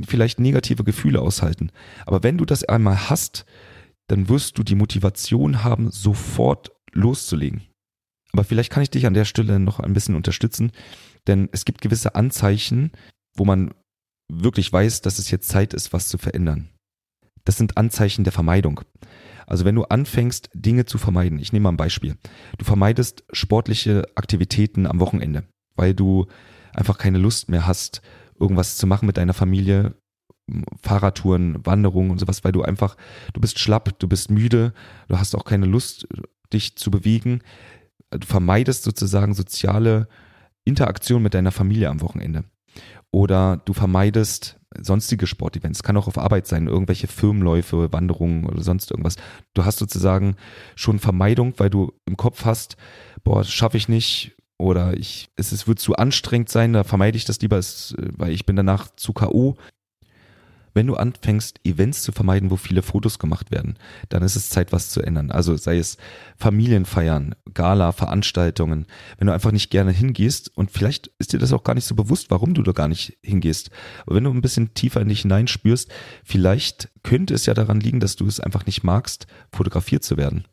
vielleicht 0.06 0.38
negative 0.38 0.84
Gefühle 0.84 1.20
aushalten. 1.20 1.72
Aber 2.06 2.22
wenn 2.22 2.38
du 2.38 2.44
das 2.44 2.64
einmal 2.64 3.10
hast, 3.10 3.44
dann 4.06 4.28
wirst 4.28 4.58
du 4.58 4.62
die 4.62 4.74
Motivation 4.74 5.64
haben, 5.64 5.90
sofort 5.90 6.70
loszulegen. 6.92 7.62
Aber 8.32 8.44
vielleicht 8.44 8.70
kann 8.70 8.82
ich 8.82 8.90
dich 8.90 9.06
an 9.06 9.14
der 9.14 9.24
Stelle 9.24 9.58
noch 9.58 9.80
ein 9.80 9.92
bisschen 9.92 10.14
unterstützen, 10.14 10.72
denn 11.26 11.48
es 11.52 11.64
gibt 11.64 11.80
gewisse 11.80 12.14
Anzeichen, 12.14 12.92
wo 13.36 13.44
man 13.44 13.74
wirklich 14.32 14.72
weiß, 14.72 15.00
dass 15.02 15.18
es 15.18 15.30
jetzt 15.30 15.48
Zeit 15.48 15.74
ist, 15.74 15.92
was 15.92 16.08
zu 16.08 16.18
verändern. 16.18 16.68
Das 17.44 17.56
sind 17.56 17.76
Anzeichen 17.76 18.24
der 18.24 18.32
Vermeidung. 18.32 18.80
Also 19.46 19.64
wenn 19.64 19.74
du 19.74 19.84
anfängst, 19.84 20.50
Dinge 20.54 20.84
zu 20.84 20.98
vermeiden, 20.98 21.38
ich 21.40 21.52
nehme 21.52 21.64
mal 21.64 21.72
ein 21.72 21.76
Beispiel. 21.76 22.16
Du 22.58 22.64
vermeidest 22.64 23.24
sportliche 23.32 24.06
Aktivitäten 24.14 24.86
am 24.86 25.00
Wochenende, 25.00 25.44
weil 25.74 25.94
du 25.94 26.26
einfach 26.72 26.98
keine 26.98 27.18
Lust 27.18 27.48
mehr 27.48 27.66
hast, 27.66 28.02
irgendwas 28.38 28.76
zu 28.76 28.86
machen 28.86 29.06
mit 29.06 29.16
deiner 29.16 29.34
Familie, 29.34 29.96
Fahrradtouren, 30.82 31.64
Wanderungen 31.66 32.10
und 32.10 32.18
sowas, 32.18 32.44
weil 32.44 32.52
du 32.52 32.62
einfach, 32.62 32.96
du 33.32 33.40
bist 33.40 33.58
schlapp, 33.58 33.98
du 33.98 34.08
bist 34.08 34.30
müde, 34.30 34.72
du 35.08 35.18
hast 35.18 35.34
auch 35.34 35.44
keine 35.44 35.66
Lust, 35.66 36.06
dich 36.52 36.76
zu 36.76 36.90
bewegen 36.90 37.42
du 38.10 38.26
vermeidest 38.26 38.84
sozusagen 38.84 39.34
soziale 39.34 40.08
Interaktion 40.64 41.22
mit 41.22 41.34
deiner 41.34 41.52
Familie 41.52 41.88
am 41.88 42.00
Wochenende. 42.00 42.44
Oder 43.10 43.60
du 43.64 43.72
vermeidest 43.72 44.60
sonstige 44.78 45.26
Sportevents. 45.26 45.82
Kann 45.82 45.96
auch 45.96 46.06
auf 46.06 46.18
Arbeit 46.18 46.46
sein, 46.46 46.68
irgendwelche 46.68 47.08
Firmenläufe, 47.08 47.92
Wanderungen 47.92 48.46
oder 48.46 48.62
sonst 48.62 48.90
irgendwas. 48.90 49.16
Du 49.54 49.64
hast 49.64 49.78
sozusagen 49.78 50.36
schon 50.76 50.98
Vermeidung, 50.98 51.54
weil 51.56 51.70
du 51.70 51.92
im 52.06 52.16
Kopf 52.16 52.44
hast, 52.44 52.76
boah, 53.24 53.42
schaffe 53.42 53.76
ich 53.76 53.88
nicht 53.88 54.36
oder 54.58 54.96
ich, 54.96 55.28
es, 55.36 55.52
es 55.52 55.66
wird 55.66 55.80
zu 55.80 55.96
anstrengend 55.96 56.50
sein, 56.50 56.72
da 56.72 56.84
vermeide 56.84 57.16
ich 57.16 57.24
das 57.24 57.40
lieber, 57.40 57.60
weil 58.16 58.32
ich 58.32 58.46
bin 58.46 58.56
danach 58.56 58.94
zu 58.94 59.12
K.O 59.12 59.56
wenn 60.80 60.86
du 60.86 60.96
anfängst, 60.96 61.60
Events 61.62 62.00
zu 62.00 62.10
vermeiden, 62.10 62.50
wo 62.50 62.56
viele 62.56 62.80
Fotos 62.80 63.18
gemacht 63.18 63.50
werden, 63.50 63.76
dann 64.08 64.22
ist 64.22 64.34
es 64.34 64.48
Zeit, 64.48 64.72
was 64.72 64.88
zu 64.88 65.02
ändern. 65.02 65.30
Also 65.30 65.54
sei 65.58 65.76
es 65.76 65.98
Familienfeiern, 66.38 67.34
Gala, 67.52 67.92
Veranstaltungen, 67.92 68.86
wenn 69.18 69.26
du 69.26 69.34
einfach 69.34 69.52
nicht 69.52 69.68
gerne 69.68 69.92
hingehst 69.92 70.56
und 70.56 70.70
vielleicht 70.70 71.08
ist 71.18 71.34
dir 71.34 71.38
das 71.38 71.52
auch 71.52 71.64
gar 71.64 71.74
nicht 71.74 71.84
so 71.84 71.94
bewusst, 71.94 72.30
warum 72.30 72.54
du 72.54 72.62
da 72.62 72.72
gar 72.72 72.88
nicht 72.88 73.18
hingehst. 73.22 73.70
Aber 74.06 74.16
wenn 74.16 74.24
du 74.24 74.30
ein 74.30 74.40
bisschen 74.40 74.72
tiefer 74.72 75.02
in 75.02 75.10
dich 75.10 75.20
hineinspürst, 75.20 75.90
vielleicht 76.24 76.88
könnte 77.02 77.34
es 77.34 77.44
ja 77.44 77.52
daran 77.52 77.80
liegen, 77.80 78.00
dass 78.00 78.16
du 78.16 78.26
es 78.26 78.40
einfach 78.40 78.64
nicht 78.64 78.82
magst, 78.82 79.26
fotografiert 79.52 80.02
zu 80.02 80.16
werden. 80.16 80.46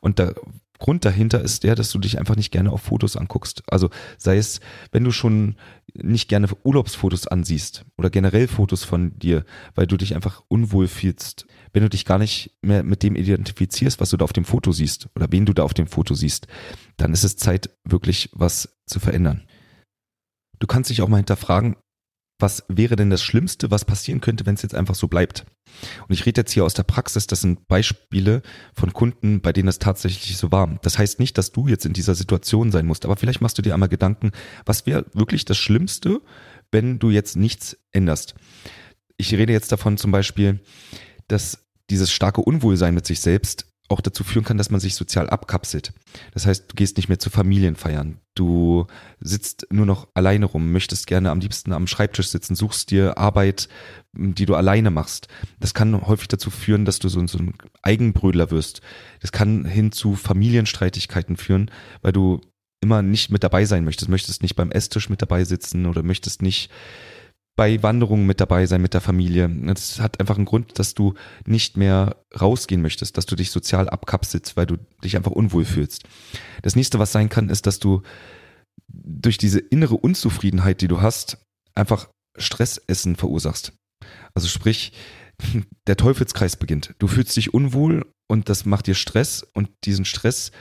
Und 0.00 0.18
da 0.18 0.32
Grund 0.78 1.04
dahinter 1.04 1.40
ist 1.40 1.64
der, 1.64 1.74
dass 1.74 1.90
du 1.90 1.98
dich 1.98 2.18
einfach 2.18 2.36
nicht 2.36 2.50
gerne 2.50 2.72
auf 2.72 2.82
Fotos 2.82 3.16
anguckst. 3.16 3.62
Also 3.66 3.90
sei 4.18 4.36
es, 4.36 4.60
wenn 4.92 5.04
du 5.04 5.10
schon 5.10 5.56
nicht 5.94 6.28
gerne 6.28 6.48
Urlaubsfotos 6.64 7.26
ansiehst 7.26 7.84
oder 7.96 8.10
generell 8.10 8.48
Fotos 8.48 8.84
von 8.84 9.18
dir, 9.18 9.44
weil 9.74 9.86
du 9.86 9.96
dich 9.96 10.14
einfach 10.14 10.42
unwohl 10.48 10.88
fühlst, 10.88 11.46
wenn 11.72 11.82
du 11.82 11.88
dich 11.88 12.04
gar 12.04 12.18
nicht 12.18 12.58
mehr 12.62 12.82
mit 12.82 13.02
dem 13.02 13.16
identifizierst, 13.16 14.00
was 14.00 14.10
du 14.10 14.16
da 14.16 14.24
auf 14.24 14.32
dem 14.32 14.44
Foto 14.44 14.72
siehst 14.72 15.08
oder 15.14 15.26
wen 15.30 15.46
du 15.46 15.52
da 15.52 15.62
auf 15.62 15.74
dem 15.74 15.86
Foto 15.86 16.14
siehst, 16.14 16.46
dann 16.96 17.12
ist 17.12 17.24
es 17.24 17.36
Zeit, 17.36 17.70
wirklich 17.84 18.30
was 18.32 18.76
zu 18.86 19.00
verändern. 19.00 19.46
Du 20.58 20.66
kannst 20.66 20.90
dich 20.90 21.02
auch 21.02 21.08
mal 21.08 21.18
hinterfragen, 21.18 21.76
was 22.38 22.64
wäre 22.68 22.96
denn 22.96 23.10
das 23.10 23.22
Schlimmste, 23.22 23.70
was 23.70 23.84
passieren 23.84 24.20
könnte, 24.20 24.46
wenn 24.46 24.54
es 24.54 24.62
jetzt 24.62 24.74
einfach 24.74 24.94
so 24.94 25.08
bleibt? 25.08 25.46
Und 26.06 26.14
ich 26.14 26.26
rede 26.26 26.40
jetzt 26.40 26.52
hier 26.52 26.64
aus 26.64 26.74
der 26.74 26.82
Praxis, 26.82 27.26
das 27.26 27.40
sind 27.40 27.66
Beispiele 27.68 28.42
von 28.74 28.92
Kunden, 28.92 29.40
bei 29.40 29.52
denen 29.52 29.68
es 29.68 29.78
tatsächlich 29.78 30.36
so 30.36 30.52
war. 30.52 30.78
Das 30.82 30.98
heißt 30.98 31.18
nicht, 31.18 31.38
dass 31.38 31.52
du 31.52 31.68
jetzt 31.68 31.86
in 31.86 31.92
dieser 31.92 32.14
Situation 32.14 32.70
sein 32.70 32.86
musst, 32.86 33.04
aber 33.04 33.16
vielleicht 33.16 33.40
machst 33.40 33.58
du 33.58 33.62
dir 33.62 33.74
einmal 33.74 33.88
Gedanken, 33.88 34.32
was 34.64 34.86
wäre 34.86 35.06
wirklich 35.12 35.44
das 35.44 35.58
Schlimmste, 35.58 36.20
wenn 36.70 36.98
du 36.98 37.10
jetzt 37.10 37.36
nichts 37.36 37.76
änderst. 37.92 38.34
Ich 39.16 39.32
rede 39.32 39.52
jetzt 39.52 39.72
davon 39.72 39.96
zum 39.96 40.10
Beispiel, 40.10 40.60
dass 41.28 41.66
dieses 41.90 42.12
starke 42.12 42.40
Unwohlsein 42.40 42.94
mit 42.94 43.06
sich 43.06 43.20
selbst 43.20 43.66
auch 43.88 44.00
dazu 44.00 44.24
führen 44.24 44.44
kann, 44.44 44.58
dass 44.58 44.70
man 44.70 44.80
sich 44.80 44.94
sozial 44.94 45.30
abkapselt. 45.30 45.92
Das 46.32 46.46
heißt, 46.46 46.70
du 46.70 46.74
gehst 46.74 46.96
nicht 46.96 47.08
mehr 47.08 47.18
zu 47.18 47.30
Familienfeiern. 47.30 48.20
Du 48.36 48.86
sitzt 49.18 49.66
nur 49.70 49.86
noch 49.86 50.08
alleine 50.12 50.44
rum, 50.44 50.70
möchtest 50.70 51.06
gerne 51.06 51.30
am 51.30 51.40
liebsten 51.40 51.72
am 51.72 51.86
Schreibtisch 51.86 52.28
sitzen, 52.28 52.54
suchst 52.54 52.90
dir 52.90 53.16
Arbeit, 53.16 53.68
die 54.12 54.44
du 54.44 54.54
alleine 54.54 54.90
machst. 54.90 55.28
Das 55.58 55.72
kann 55.72 56.06
häufig 56.06 56.28
dazu 56.28 56.50
führen, 56.50 56.84
dass 56.84 56.98
du 56.98 57.08
so, 57.08 57.26
so 57.26 57.38
ein 57.38 57.54
Eigenbrödler 57.82 58.50
wirst. 58.50 58.82
Das 59.20 59.32
kann 59.32 59.64
hin 59.64 59.90
zu 59.90 60.16
Familienstreitigkeiten 60.16 61.38
führen, 61.38 61.70
weil 62.02 62.12
du 62.12 62.42
immer 62.82 63.00
nicht 63.00 63.30
mit 63.30 63.42
dabei 63.42 63.64
sein 63.64 63.84
möchtest, 63.84 64.10
möchtest 64.10 64.42
nicht 64.42 64.54
beim 64.54 64.70
Esstisch 64.70 65.08
mit 65.08 65.22
dabei 65.22 65.44
sitzen 65.44 65.86
oder 65.86 66.02
möchtest 66.02 66.42
nicht 66.42 66.70
bei 67.56 67.82
Wanderungen 67.82 68.26
mit 68.26 68.40
dabei 68.40 68.66
sein 68.66 68.82
mit 68.82 68.94
der 68.94 69.00
Familie. 69.00 69.50
Es 69.74 69.98
hat 69.98 70.20
einfach 70.20 70.36
einen 70.36 70.44
Grund, 70.44 70.78
dass 70.78 70.94
du 70.94 71.14
nicht 71.46 71.76
mehr 71.76 72.16
rausgehen 72.38 72.82
möchtest, 72.82 73.16
dass 73.16 73.26
du 73.26 73.34
dich 73.34 73.50
sozial 73.50 73.88
abkapselst, 73.88 74.56
weil 74.56 74.66
du 74.66 74.76
dich 75.02 75.16
einfach 75.16 75.32
unwohl 75.32 75.64
fühlst. 75.64 76.04
Das 76.62 76.76
nächste, 76.76 76.98
was 76.98 77.12
sein 77.12 77.30
kann, 77.30 77.48
ist, 77.48 77.66
dass 77.66 77.78
du 77.78 78.02
durch 78.88 79.38
diese 79.38 79.58
innere 79.58 79.96
Unzufriedenheit, 79.96 80.82
die 80.82 80.88
du 80.88 81.00
hast, 81.00 81.38
einfach 81.74 82.08
Stressessen 82.36 83.16
verursachst. 83.16 83.72
Also 84.34 84.48
sprich, 84.48 84.92
der 85.86 85.96
Teufelskreis 85.96 86.56
beginnt. 86.56 86.94
Du 86.98 87.08
fühlst 87.08 87.36
dich 87.36 87.54
unwohl 87.54 88.04
und 88.28 88.50
das 88.50 88.66
macht 88.66 88.86
dir 88.86 88.94
Stress 88.94 89.46
und 89.54 89.70
diesen 89.84 90.04
Stress 90.04 90.52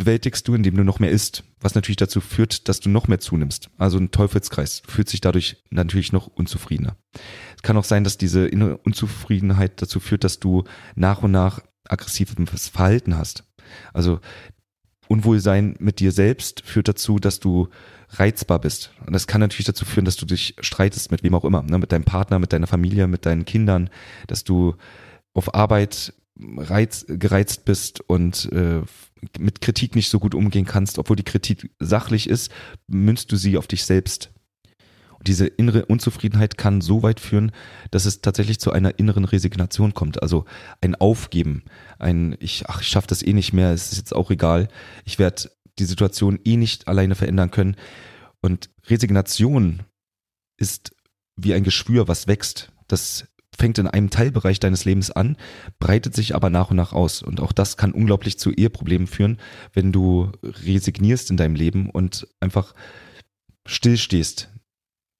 bewältigst 0.00 0.48
du, 0.48 0.54
indem 0.54 0.76
du 0.76 0.84
noch 0.84 0.98
mehr 0.98 1.10
isst, 1.10 1.44
was 1.60 1.74
natürlich 1.74 1.98
dazu 1.98 2.20
führt, 2.20 2.68
dass 2.68 2.80
du 2.80 2.88
noch 2.88 3.06
mehr 3.06 3.20
zunimmst. 3.20 3.68
Also 3.76 3.98
ein 3.98 4.10
Teufelskreis 4.10 4.82
fühlt 4.88 5.10
sich 5.10 5.20
dadurch 5.20 5.62
natürlich 5.68 6.12
noch 6.12 6.26
unzufriedener. 6.26 6.96
Es 7.54 7.62
kann 7.62 7.76
auch 7.76 7.84
sein, 7.84 8.02
dass 8.02 8.16
diese 8.16 8.46
innere 8.46 8.78
Unzufriedenheit 8.78 9.82
dazu 9.82 10.00
führt, 10.00 10.24
dass 10.24 10.40
du 10.40 10.64
nach 10.94 11.22
und 11.22 11.32
nach 11.32 11.60
aggressives 11.86 12.68
Verhalten 12.68 13.16
hast. 13.16 13.44
Also 13.92 14.20
Unwohlsein 15.08 15.76
mit 15.80 16.00
dir 16.00 16.12
selbst 16.12 16.62
führt 16.64 16.88
dazu, 16.88 17.18
dass 17.18 17.40
du 17.40 17.68
reizbar 18.10 18.58
bist. 18.60 18.92
Und 19.04 19.12
das 19.12 19.26
kann 19.26 19.40
natürlich 19.40 19.66
dazu 19.66 19.84
führen, 19.84 20.04
dass 20.06 20.16
du 20.16 20.24
dich 20.24 20.54
streitest 20.60 21.10
mit 21.10 21.22
wem 21.22 21.34
auch 21.34 21.44
immer, 21.44 21.62
ne? 21.62 21.78
mit 21.78 21.92
deinem 21.92 22.04
Partner, 22.04 22.38
mit 22.38 22.52
deiner 22.52 22.68
Familie, 22.68 23.06
mit 23.06 23.26
deinen 23.26 23.44
Kindern, 23.44 23.90
dass 24.28 24.44
du 24.44 24.76
auf 25.34 25.54
Arbeit 25.54 26.14
reiz, 26.56 27.04
gereizt 27.08 27.64
bist 27.64 28.00
und 28.00 28.50
äh, 28.52 28.82
mit 29.38 29.60
Kritik 29.60 29.94
nicht 29.94 30.10
so 30.10 30.18
gut 30.18 30.34
umgehen 30.34 30.64
kannst, 30.66 30.98
obwohl 30.98 31.16
die 31.16 31.24
Kritik 31.24 31.70
sachlich 31.78 32.28
ist, 32.28 32.50
münzt 32.86 33.32
du 33.32 33.36
sie 33.36 33.56
auf 33.56 33.66
dich 33.66 33.84
selbst. 33.84 34.30
Und 35.20 35.28
diese 35.28 35.46
innere 35.46 35.84
Unzufriedenheit 35.84 36.56
kann 36.56 36.80
so 36.80 37.02
weit 37.02 37.20
führen, 37.20 37.52
dass 37.90 38.06
es 38.06 38.22
tatsächlich 38.22 38.58
zu 38.58 38.72
einer 38.72 38.98
inneren 38.98 39.26
Resignation 39.26 39.92
kommt. 39.92 40.22
Also 40.22 40.46
ein 40.80 40.94
Aufgeben, 40.94 41.64
ein 41.98 42.36
ich, 42.40 42.64
ach, 42.68 42.80
ich 42.80 42.88
schaffe 42.88 43.08
das 43.08 43.22
eh 43.22 43.34
nicht 43.34 43.52
mehr, 43.52 43.72
es 43.72 43.92
ist 43.92 43.98
jetzt 43.98 44.14
auch 44.14 44.30
egal, 44.30 44.68
ich 45.04 45.18
werde 45.18 45.50
die 45.78 45.84
Situation 45.84 46.38
eh 46.44 46.56
nicht 46.56 46.88
alleine 46.88 47.14
verändern 47.14 47.50
können. 47.50 47.76
Und 48.40 48.70
Resignation 48.88 49.80
ist 50.56 50.96
wie 51.36 51.52
ein 51.52 51.64
Geschwür, 51.64 52.08
was 52.08 52.26
wächst. 52.26 52.72
Das 52.88 53.26
fängt 53.60 53.78
in 53.78 53.86
einem 53.86 54.08
Teilbereich 54.08 54.58
deines 54.58 54.86
Lebens 54.86 55.10
an, 55.10 55.36
breitet 55.78 56.14
sich 56.14 56.34
aber 56.34 56.48
nach 56.48 56.70
und 56.70 56.76
nach 56.76 56.94
aus. 56.94 57.22
Und 57.22 57.40
auch 57.40 57.52
das 57.52 57.76
kann 57.76 57.92
unglaublich 57.92 58.38
zu 58.38 58.50
Eheproblemen 58.50 59.06
führen, 59.06 59.38
wenn 59.74 59.92
du 59.92 60.32
resignierst 60.42 61.30
in 61.30 61.36
deinem 61.36 61.54
Leben 61.54 61.90
und 61.90 62.26
einfach 62.40 62.74
stillstehst. 63.66 64.48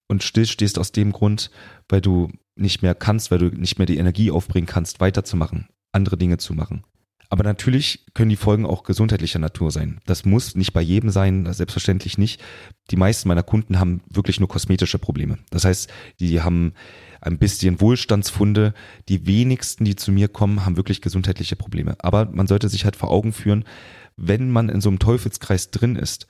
Und 0.09 0.25
stillstehst 0.25 0.79
aus 0.79 0.91
dem 0.91 1.13
Grund, 1.13 1.51
weil 1.89 2.01
du 2.01 2.33
nicht 2.57 2.83
mehr 2.83 2.97
kannst, 2.97 3.31
weil 3.31 3.39
du 3.39 3.47
nicht 3.47 3.79
mehr 3.79 3.87
die 3.87 3.99
Energie 3.99 4.31
aufbringen 4.31 4.67
kannst, 4.67 5.01
weiterzumachen, 5.01 5.69
andere 5.93 6.17
Dinge 6.17 6.39
zu 6.39 6.55
machen. 6.55 6.83
Aber 7.33 7.45
natürlich 7.45 8.07
können 8.13 8.29
die 8.29 8.37
Folgen 8.37 8.67
auch 8.67 8.83
gesundheitlicher 8.83 9.39
Natur 9.39 9.71
sein. 9.71 10.01
Das 10.05 10.25
muss 10.25 10.57
nicht 10.57 10.73
bei 10.73 10.83
jedem 10.83 11.11
sein, 11.11 11.51
selbstverständlich 11.53 12.19
nicht. 12.19 12.43
Die 12.91 12.97
meisten 12.97 13.29
meiner 13.29 13.45
Kunden 13.45 13.79
haben 13.79 14.03
wirklich 14.11 14.41
nur 14.41 14.49
kosmetische 14.49 14.99
Probleme. 14.99 15.39
Das 15.51 15.65
heißt, 15.65 15.89
die 16.19 16.43
haben 16.43 16.75
ein 17.21 17.39
bisschen 17.39 17.81
Wohlstandsfunde. 17.81 18.75
Die 19.09 19.29
wenigsten, 19.29 19.85
die 19.85 19.95
zu 19.95 20.11
mir 20.11 20.27
kommen, 20.27 20.67
haben 20.67 20.77
wirklich 20.77 21.03
gesundheitliche 21.03 21.55
Probleme. 21.55 21.95
Aber 22.01 22.25
man 22.27 22.49
sollte 22.49 22.69
sich 22.69 22.85
halt 22.85 22.97
vor 22.97 23.11
Augen 23.11 23.33
führen, 23.33 23.65
wenn 24.17 24.51
man 24.51 24.69
in 24.69 24.81
so 24.81 24.89
einem 24.89 24.99
Teufelskreis 24.99 25.71
drin 25.71 25.95
ist 25.95 26.27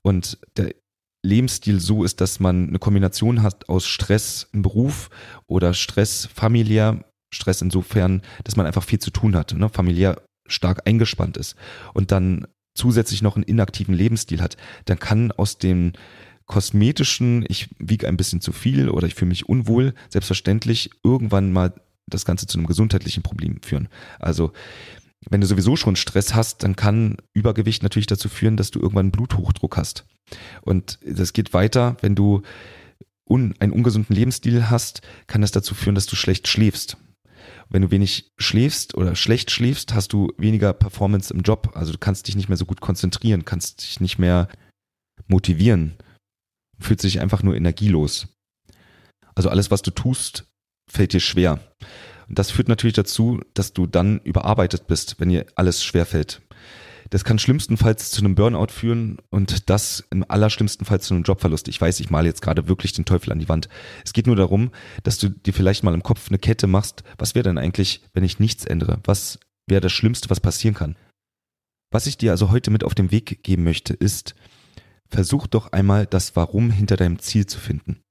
und 0.00 0.38
der 0.56 0.74
Lebensstil 1.22 1.78
so 1.78 2.04
ist, 2.04 2.22
dass 2.22 2.40
man 2.40 2.68
eine 2.68 2.78
Kombination 2.78 3.42
hat 3.42 3.68
aus 3.68 3.86
Stress 3.86 4.48
im 4.52 4.62
Beruf 4.62 5.10
oder 5.46 5.74
Stress 5.74 6.26
familiär, 6.32 7.04
Stress 7.30 7.60
insofern, 7.60 8.22
dass 8.44 8.56
man 8.56 8.64
einfach 8.64 8.84
viel 8.84 9.00
zu 9.00 9.10
tun 9.10 9.36
hat, 9.36 9.52
ne? 9.52 9.68
familiär 9.68 10.22
stark 10.48 10.82
eingespannt 10.86 11.36
ist 11.36 11.56
und 11.94 12.10
dann 12.12 12.46
zusätzlich 12.74 13.22
noch 13.22 13.36
einen 13.36 13.44
inaktiven 13.44 13.94
Lebensstil 13.94 14.40
hat, 14.40 14.56
dann 14.84 14.98
kann 14.98 15.32
aus 15.32 15.58
dem 15.58 15.92
kosmetischen, 16.46 17.44
ich 17.48 17.68
wiege 17.78 18.08
ein 18.08 18.16
bisschen 18.16 18.40
zu 18.40 18.52
viel 18.52 18.88
oder 18.88 19.06
ich 19.06 19.14
fühle 19.14 19.28
mich 19.28 19.48
unwohl, 19.48 19.94
selbstverständlich 20.08 20.90
irgendwann 21.04 21.52
mal 21.52 21.74
das 22.06 22.24
Ganze 22.24 22.46
zu 22.46 22.58
einem 22.58 22.66
gesundheitlichen 22.66 23.22
Problem 23.22 23.60
führen. 23.62 23.88
Also 24.18 24.52
wenn 25.28 25.40
du 25.40 25.46
sowieso 25.46 25.76
schon 25.76 25.96
Stress 25.96 26.34
hast, 26.34 26.62
dann 26.62 26.76
kann 26.76 27.16
Übergewicht 27.34 27.82
natürlich 27.82 28.06
dazu 28.06 28.28
führen, 28.28 28.56
dass 28.56 28.70
du 28.70 28.80
irgendwann 28.80 29.10
Bluthochdruck 29.10 29.76
hast. 29.76 30.06
Und 30.62 30.98
das 31.04 31.32
geht 31.32 31.52
weiter, 31.52 31.96
wenn 32.00 32.14
du 32.14 32.42
einen 33.28 33.72
ungesunden 33.72 34.16
Lebensstil 34.16 34.70
hast, 34.70 35.02
kann 35.26 35.42
das 35.42 35.52
dazu 35.52 35.74
führen, 35.74 35.94
dass 35.94 36.06
du 36.06 36.16
schlecht 36.16 36.48
schläfst. 36.48 36.96
Wenn 37.70 37.82
du 37.82 37.90
wenig 37.90 38.32
schläfst 38.38 38.94
oder 38.94 39.14
schlecht 39.14 39.50
schläfst, 39.50 39.94
hast 39.94 40.12
du 40.12 40.32
weniger 40.38 40.72
Performance 40.72 41.32
im 41.32 41.40
Job. 41.40 41.72
Also 41.74 41.92
du 41.92 41.98
kannst 41.98 42.26
dich 42.26 42.36
nicht 42.36 42.48
mehr 42.48 42.56
so 42.56 42.64
gut 42.64 42.80
konzentrieren, 42.80 43.44
kannst 43.44 43.82
dich 43.82 44.00
nicht 44.00 44.18
mehr 44.18 44.48
motivieren 45.26 45.96
fühlt 46.78 47.00
sich 47.00 47.20
einfach 47.20 47.42
nur 47.42 47.56
energielos. 47.56 48.28
Also 49.34 49.48
alles, 49.50 49.70
was 49.70 49.82
du 49.82 49.90
tust, 49.90 50.44
fällt 50.90 51.12
dir 51.12 51.20
schwer. 51.20 51.60
Und 52.28 52.38
das 52.38 52.50
führt 52.50 52.68
natürlich 52.68 52.94
dazu, 52.94 53.40
dass 53.54 53.72
du 53.72 53.86
dann 53.86 54.20
überarbeitet 54.20 54.86
bist, 54.86 55.18
wenn 55.18 55.28
dir 55.28 55.46
alles 55.54 55.84
schwer 55.84 56.06
fällt. 56.06 56.42
Das 57.10 57.24
kann 57.24 57.38
schlimmstenfalls 57.38 58.10
zu 58.10 58.20
einem 58.20 58.34
Burnout 58.34 58.68
führen 58.70 59.18
und 59.30 59.70
das 59.70 60.04
im 60.10 60.24
allerschlimmstenfalls 60.28 61.06
zu 61.06 61.14
einem 61.14 61.22
Jobverlust. 61.22 61.68
Ich 61.68 61.80
weiß, 61.80 62.00
ich 62.00 62.10
male 62.10 62.28
jetzt 62.28 62.42
gerade 62.42 62.68
wirklich 62.68 62.92
den 62.92 63.04
Teufel 63.04 63.32
an 63.32 63.38
die 63.38 63.48
Wand. 63.48 63.68
Es 64.04 64.12
geht 64.12 64.26
nur 64.26 64.36
darum, 64.36 64.70
dass 65.02 65.18
du 65.18 65.30
dir 65.30 65.54
vielleicht 65.54 65.82
mal 65.84 65.94
im 65.94 66.02
Kopf 66.02 66.28
eine 66.28 66.38
Kette 66.38 66.66
machst. 66.66 67.04
Was 67.16 67.34
wäre 67.34 67.44
denn 67.44 67.58
eigentlich, 67.58 68.02
wenn 68.12 68.24
ich 68.24 68.38
nichts 68.38 68.64
ändere? 68.64 69.00
Was 69.04 69.38
wäre 69.66 69.80
das 69.80 69.92
Schlimmste, 69.92 70.30
was 70.30 70.40
passieren 70.40 70.74
kann? 70.74 70.96
Was 71.90 72.06
ich 72.06 72.18
dir 72.18 72.32
also 72.32 72.50
heute 72.50 72.70
mit 72.70 72.84
auf 72.84 72.94
den 72.94 73.10
Weg 73.10 73.42
geben 73.42 73.64
möchte, 73.64 73.94
ist, 73.94 74.34
versuch 75.08 75.46
doch 75.46 75.72
einmal 75.72 76.06
das 76.06 76.36
Warum 76.36 76.70
hinter 76.70 76.96
deinem 76.96 77.18
Ziel 77.18 77.46
zu 77.46 77.58
finden. 77.58 78.02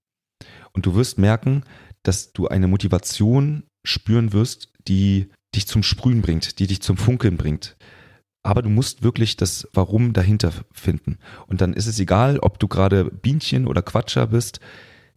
Und 0.74 0.86
du 0.86 0.96
wirst 0.96 1.18
merken, 1.18 1.64
dass 2.04 2.34
du 2.34 2.48
eine 2.48 2.68
Motivation 2.68 3.64
spüren 3.86 4.34
wirst, 4.34 4.70
die 4.88 5.30
dich 5.56 5.68
zum 5.68 5.84
Sprühen 5.84 6.22
bringt, 6.22 6.60
die 6.60 6.68
dich 6.68 6.82
zum 6.82 6.98
Funkeln 6.98 7.38
bringt. 7.38 7.78
Aber 8.48 8.62
du 8.62 8.70
musst 8.70 9.04
wirklich 9.04 9.36
das 9.36 9.68
Warum 9.74 10.14
dahinter 10.14 10.54
finden. 10.72 11.18
Und 11.48 11.60
dann 11.60 11.74
ist 11.74 11.86
es 11.86 12.00
egal, 12.00 12.40
ob 12.40 12.60
du 12.60 12.70
gerade 12.70 13.04
Bienchen 13.04 13.68
oder 13.68 13.82
Quatscher 13.82 14.28
bist, 14.28 14.62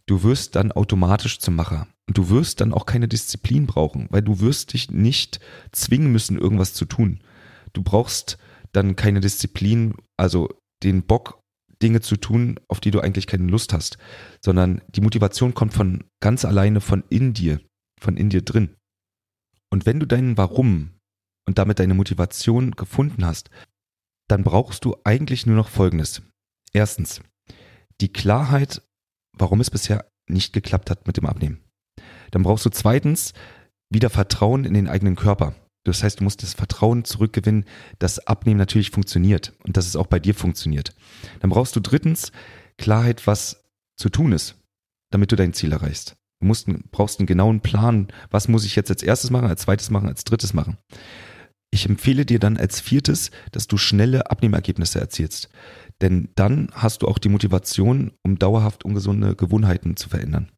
du 0.05 0.23
wirst 0.23 0.57
dann 0.57 0.73
automatisch 0.73 1.39
zum 1.39 1.55
Macher. 1.55 1.87
Und 2.09 2.17
du 2.17 2.27
wirst 2.27 2.59
dann 2.59 2.73
auch 2.73 2.85
keine 2.85 3.07
Disziplin 3.07 3.67
brauchen, 3.67 4.07
weil 4.09 4.21
du 4.21 4.41
wirst 4.41 4.73
dich 4.73 4.91
nicht 4.91 5.39
zwingen 5.71 6.11
müssen, 6.11 6.37
irgendwas 6.37 6.73
zu 6.73 6.83
tun. 6.83 7.21
Du 7.71 7.83
brauchst 7.83 8.37
dann 8.73 8.97
keine 8.97 9.21
Disziplin, 9.21 9.95
also 10.17 10.49
den 10.83 11.03
Bock 11.03 11.39
Dinge 11.81 12.01
zu 12.01 12.17
tun, 12.17 12.59
auf 12.67 12.81
die 12.81 12.91
du 12.91 12.99
eigentlich 12.99 13.27
keine 13.27 13.47
Lust 13.47 13.71
hast, 13.71 13.97
sondern 14.43 14.81
die 14.89 14.99
Motivation 14.99 15.53
kommt 15.53 15.71
von 15.71 16.03
ganz 16.19 16.43
alleine 16.43 16.81
von 16.81 17.05
in 17.07 17.31
dir, 17.31 17.61
von 17.97 18.17
in 18.17 18.29
dir 18.29 18.41
drin. 18.41 18.75
Und 19.69 19.85
wenn 19.85 20.01
du 20.01 20.05
deinen 20.05 20.37
Warum 20.37 20.91
und 21.45 21.57
damit 21.57 21.79
deine 21.79 21.93
Motivation 21.93 22.71
gefunden 22.71 23.25
hast, 23.25 23.49
dann 24.27 24.43
brauchst 24.43 24.85
du 24.85 24.95
eigentlich 25.03 25.45
nur 25.45 25.55
noch 25.55 25.69
Folgendes. 25.69 26.21
Erstens, 26.73 27.21
die 27.99 28.13
Klarheit, 28.13 28.81
warum 29.33 29.59
es 29.59 29.69
bisher 29.69 30.09
nicht 30.27 30.53
geklappt 30.53 30.89
hat 30.89 31.07
mit 31.07 31.17
dem 31.17 31.25
Abnehmen. 31.25 31.61
Dann 32.31 32.43
brauchst 32.43 32.65
du 32.65 32.69
zweitens 32.69 33.33
wieder 33.89 34.09
Vertrauen 34.09 34.65
in 34.65 34.73
den 34.73 34.87
eigenen 34.87 35.15
Körper. 35.15 35.53
Das 35.83 36.03
heißt, 36.03 36.19
du 36.19 36.23
musst 36.23 36.43
das 36.43 36.53
Vertrauen 36.53 37.05
zurückgewinnen, 37.05 37.65
dass 37.99 38.19
Abnehmen 38.19 38.57
natürlich 38.57 38.91
funktioniert 38.91 39.53
und 39.65 39.77
dass 39.77 39.87
es 39.87 39.95
auch 39.95 40.07
bei 40.07 40.19
dir 40.19 40.35
funktioniert. 40.35 40.95
Dann 41.39 41.49
brauchst 41.49 41.75
du 41.75 41.79
drittens 41.79 42.31
Klarheit, 42.77 43.27
was 43.27 43.63
zu 43.97 44.09
tun 44.09 44.31
ist, 44.31 44.55
damit 45.09 45.31
du 45.31 45.35
dein 45.35 45.53
Ziel 45.53 45.71
erreichst. 45.71 46.15
Du 46.39 46.47
musst, 46.47 46.67
brauchst 46.91 47.19
einen 47.19 47.27
genauen 47.27 47.61
Plan, 47.61 48.07
was 48.29 48.47
muss 48.47 48.65
ich 48.65 48.75
jetzt 48.75 48.89
als 48.89 49.03
erstes 49.03 49.29
machen, 49.29 49.47
als 49.47 49.61
zweites 49.61 49.89
machen, 49.89 50.07
als 50.07 50.23
drittes 50.23 50.53
machen. 50.53 50.77
Ich 51.71 51.85
empfehle 51.87 52.25
dir 52.25 52.39
dann 52.39 52.57
als 52.57 52.81
viertes, 52.81 53.31
dass 53.51 53.67
du 53.67 53.77
schnelle 53.77 54.29
Abnehmergebnisse 54.29 54.99
erzielst. 54.99 55.49
Denn 56.01 56.29
dann 56.35 56.69
hast 56.73 57.01
du 57.01 57.07
auch 57.07 57.17
die 57.17 57.29
Motivation, 57.29 58.11
um 58.23 58.37
dauerhaft 58.37 58.83
ungesunde 58.83 59.35
Gewohnheiten 59.35 59.95
zu 59.95 60.09
verändern. 60.09 60.51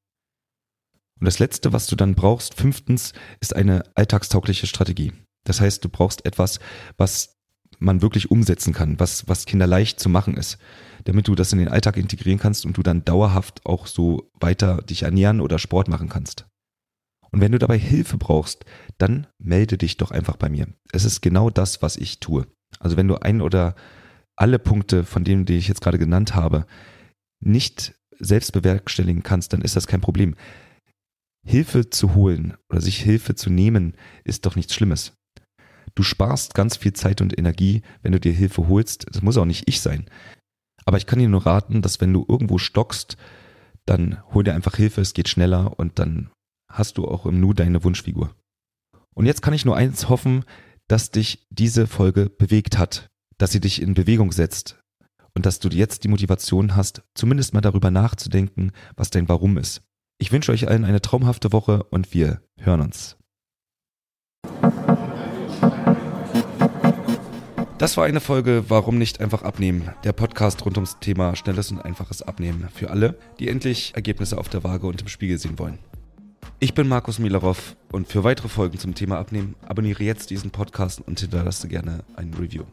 Und 1.19 1.25
das 1.25 1.39
Letzte, 1.39 1.71
was 1.71 1.87
du 1.87 1.95
dann 1.95 2.15
brauchst, 2.15 2.55
fünftens, 2.55 3.13
ist 3.39 3.55
eine 3.55 3.83
alltagstaugliche 3.95 4.67
Strategie. 4.67 5.13
Das 5.43 5.61
heißt, 5.61 5.83
du 5.83 5.89
brauchst 5.89 6.25
etwas, 6.25 6.59
was 6.97 7.37
man 7.79 8.01
wirklich 8.01 8.31
umsetzen 8.31 8.73
kann, 8.73 8.99
was, 8.99 9.27
was 9.27 9.45
kinderleicht 9.45 9.99
zu 9.99 10.09
machen 10.09 10.35
ist, 10.35 10.57
damit 11.03 11.27
du 11.27 11.35
das 11.35 11.51
in 11.53 11.59
den 11.59 11.67
Alltag 11.67 11.97
integrieren 11.97 12.39
kannst 12.39 12.65
und 12.65 12.77
du 12.77 12.83
dann 12.83 13.05
dauerhaft 13.05 13.65
auch 13.65 13.87
so 13.87 14.31
weiter 14.39 14.81
dich 14.81 15.03
ernähren 15.03 15.41
oder 15.41 15.59
Sport 15.59 15.89
machen 15.89 16.09
kannst. 16.09 16.45
Und 17.33 17.41
wenn 17.41 17.51
du 17.51 17.57
dabei 17.57 17.79
Hilfe 17.79 18.17
brauchst, 18.17 18.63
dann 18.99 19.25
melde 19.39 19.77
dich 19.77 19.97
doch 19.97 20.11
einfach 20.11 20.37
bei 20.37 20.49
mir. 20.49 20.67
Es 20.91 21.03
ist 21.03 21.21
genau 21.21 21.49
das, 21.49 21.81
was 21.81 21.97
ich 21.97 22.19
tue. 22.19 22.45
Also 22.79 22.95
wenn 22.95 23.07
du 23.07 23.15
ein 23.15 23.41
oder 23.41 23.75
alle 24.35 24.59
Punkte, 24.59 25.03
von 25.03 25.23
denen 25.23 25.45
die 25.45 25.57
ich 25.57 25.67
jetzt 25.67 25.81
gerade 25.81 25.97
genannt 25.97 26.35
habe, 26.35 26.67
nicht 27.39 27.95
selbst 28.19 28.53
bewerkstelligen 28.53 29.23
kannst, 29.23 29.51
dann 29.51 29.61
ist 29.61 29.75
das 29.75 29.87
kein 29.87 29.99
Problem. 29.99 30.35
Hilfe 31.43 31.89
zu 31.89 32.13
holen 32.13 32.53
oder 32.69 32.81
sich 32.81 32.99
Hilfe 32.99 33.33
zu 33.33 33.49
nehmen, 33.49 33.97
ist 34.23 34.45
doch 34.45 34.55
nichts 34.55 34.75
Schlimmes. 34.75 35.13
Du 35.95 36.03
sparst 36.03 36.53
ganz 36.53 36.77
viel 36.77 36.93
Zeit 36.93 37.19
und 37.19 37.37
Energie, 37.37 37.81
wenn 38.03 38.11
du 38.11 38.19
dir 38.19 38.31
Hilfe 38.31 38.67
holst. 38.67 39.07
Das 39.09 39.23
muss 39.23 39.37
auch 39.37 39.45
nicht 39.45 39.67
ich 39.67 39.81
sein. 39.81 40.05
Aber 40.85 40.97
ich 40.97 41.07
kann 41.07 41.19
dir 41.19 41.29
nur 41.29 41.47
raten, 41.47 41.81
dass 41.81 41.99
wenn 41.99 42.13
du 42.13 42.25
irgendwo 42.27 42.59
stockst, 42.59 43.17
dann 43.85 44.23
hol 44.33 44.43
dir 44.43 44.53
einfach 44.53 44.75
Hilfe, 44.75 45.01
es 45.01 45.13
geht 45.13 45.29
schneller 45.29 45.77
und 45.79 45.97
dann 45.97 46.29
hast 46.73 46.97
du 46.97 47.07
auch 47.07 47.25
im 47.25 47.39
Nu 47.39 47.53
deine 47.53 47.83
Wunschfigur. 47.83 48.35
Und 49.13 49.25
jetzt 49.25 49.41
kann 49.41 49.53
ich 49.53 49.63
nur 49.63 49.77
eins 49.77 50.09
hoffen, 50.09 50.43
dass 50.87 51.11
dich 51.11 51.45
diese 51.49 51.87
Folge 51.87 52.29
bewegt 52.29 52.77
hat, 52.77 53.09
dass 53.37 53.51
sie 53.51 53.61
dich 53.61 53.81
in 53.81 53.93
Bewegung 53.93 54.31
setzt 54.31 54.79
und 55.35 55.45
dass 55.45 55.59
du 55.59 55.69
jetzt 55.69 56.03
die 56.03 56.07
Motivation 56.07 56.75
hast, 56.75 57.03
zumindest 57.15 57.53
mal 57.53 57.61
darüber 57.61 57.91
nachzudenken, 57.91 58.71
was 58.95 59.11
dein 59.11 59.29
Warum 59.29 59.57
ist. 59.57 59.81
Ich 60.19 60.31
wünsche 60.31 60.51
euch 60.51 60.67
allen 60.67 60.85
eine 60.85 61.01
traumhafte 61.01 61.51
Woche 61.51 61.83
und 61.83 62.13
wir 62.13 62.41
hören 62.57 62.81
uns. 62.81 63.17
Das 67.77 67.97
war 67.97 68.05
eine 68.05 68.21
Folge 68.21 68.65
Warum 68.69 68.97
nicht 68.97 69.19
einfach 69.19 69.41
abnehmen? 69.43 69.89
Der 70.03 70.13
Podcast 70.13 70.65
rund 70.65 70.77
ums 70.77 70.99
Thema 70.99 71.35
schnelles 71.35 71.71
und 71.71 71.81
einfaches 71.81 72.21
Abnehmen 72.21 72.69
für 72.73 72.89
alle, 72.89 73.17
die 73.39 73.49
endlich 73.49 73.93
Ergebnisse 73.95 74.37
auf 74.37 74.47
der 74.47 74.63
Waage 74.63 74.87
und 74.87 75.01
im 75.01 75.07
Spiegel 75.07 75.37
sehen 75.37 75.59
wollen. 75.59 75.79
Ich 76.59 76.73
bin 76.73 76.87
Markus 76.87 77.19
Milarov 77.19 77.75
und 77.91 78.07
für 78.07 78.23
weitere 78.23 78.47
Folgen 78.47 78.77
zum 78.77 78.95
Thema 78.95 79.19
Abnehmen 79.19 79.55
abonniere 79.67 80.03
jetzt 80.03 80.29
diesen 80.29 80.51
Podcast 80.51 81.01
und 81.01 81.19
hinterlasse 81.19 81.67
gerne 81.67 82.03
ein 82.15 82.33
Review. 82.33 82.63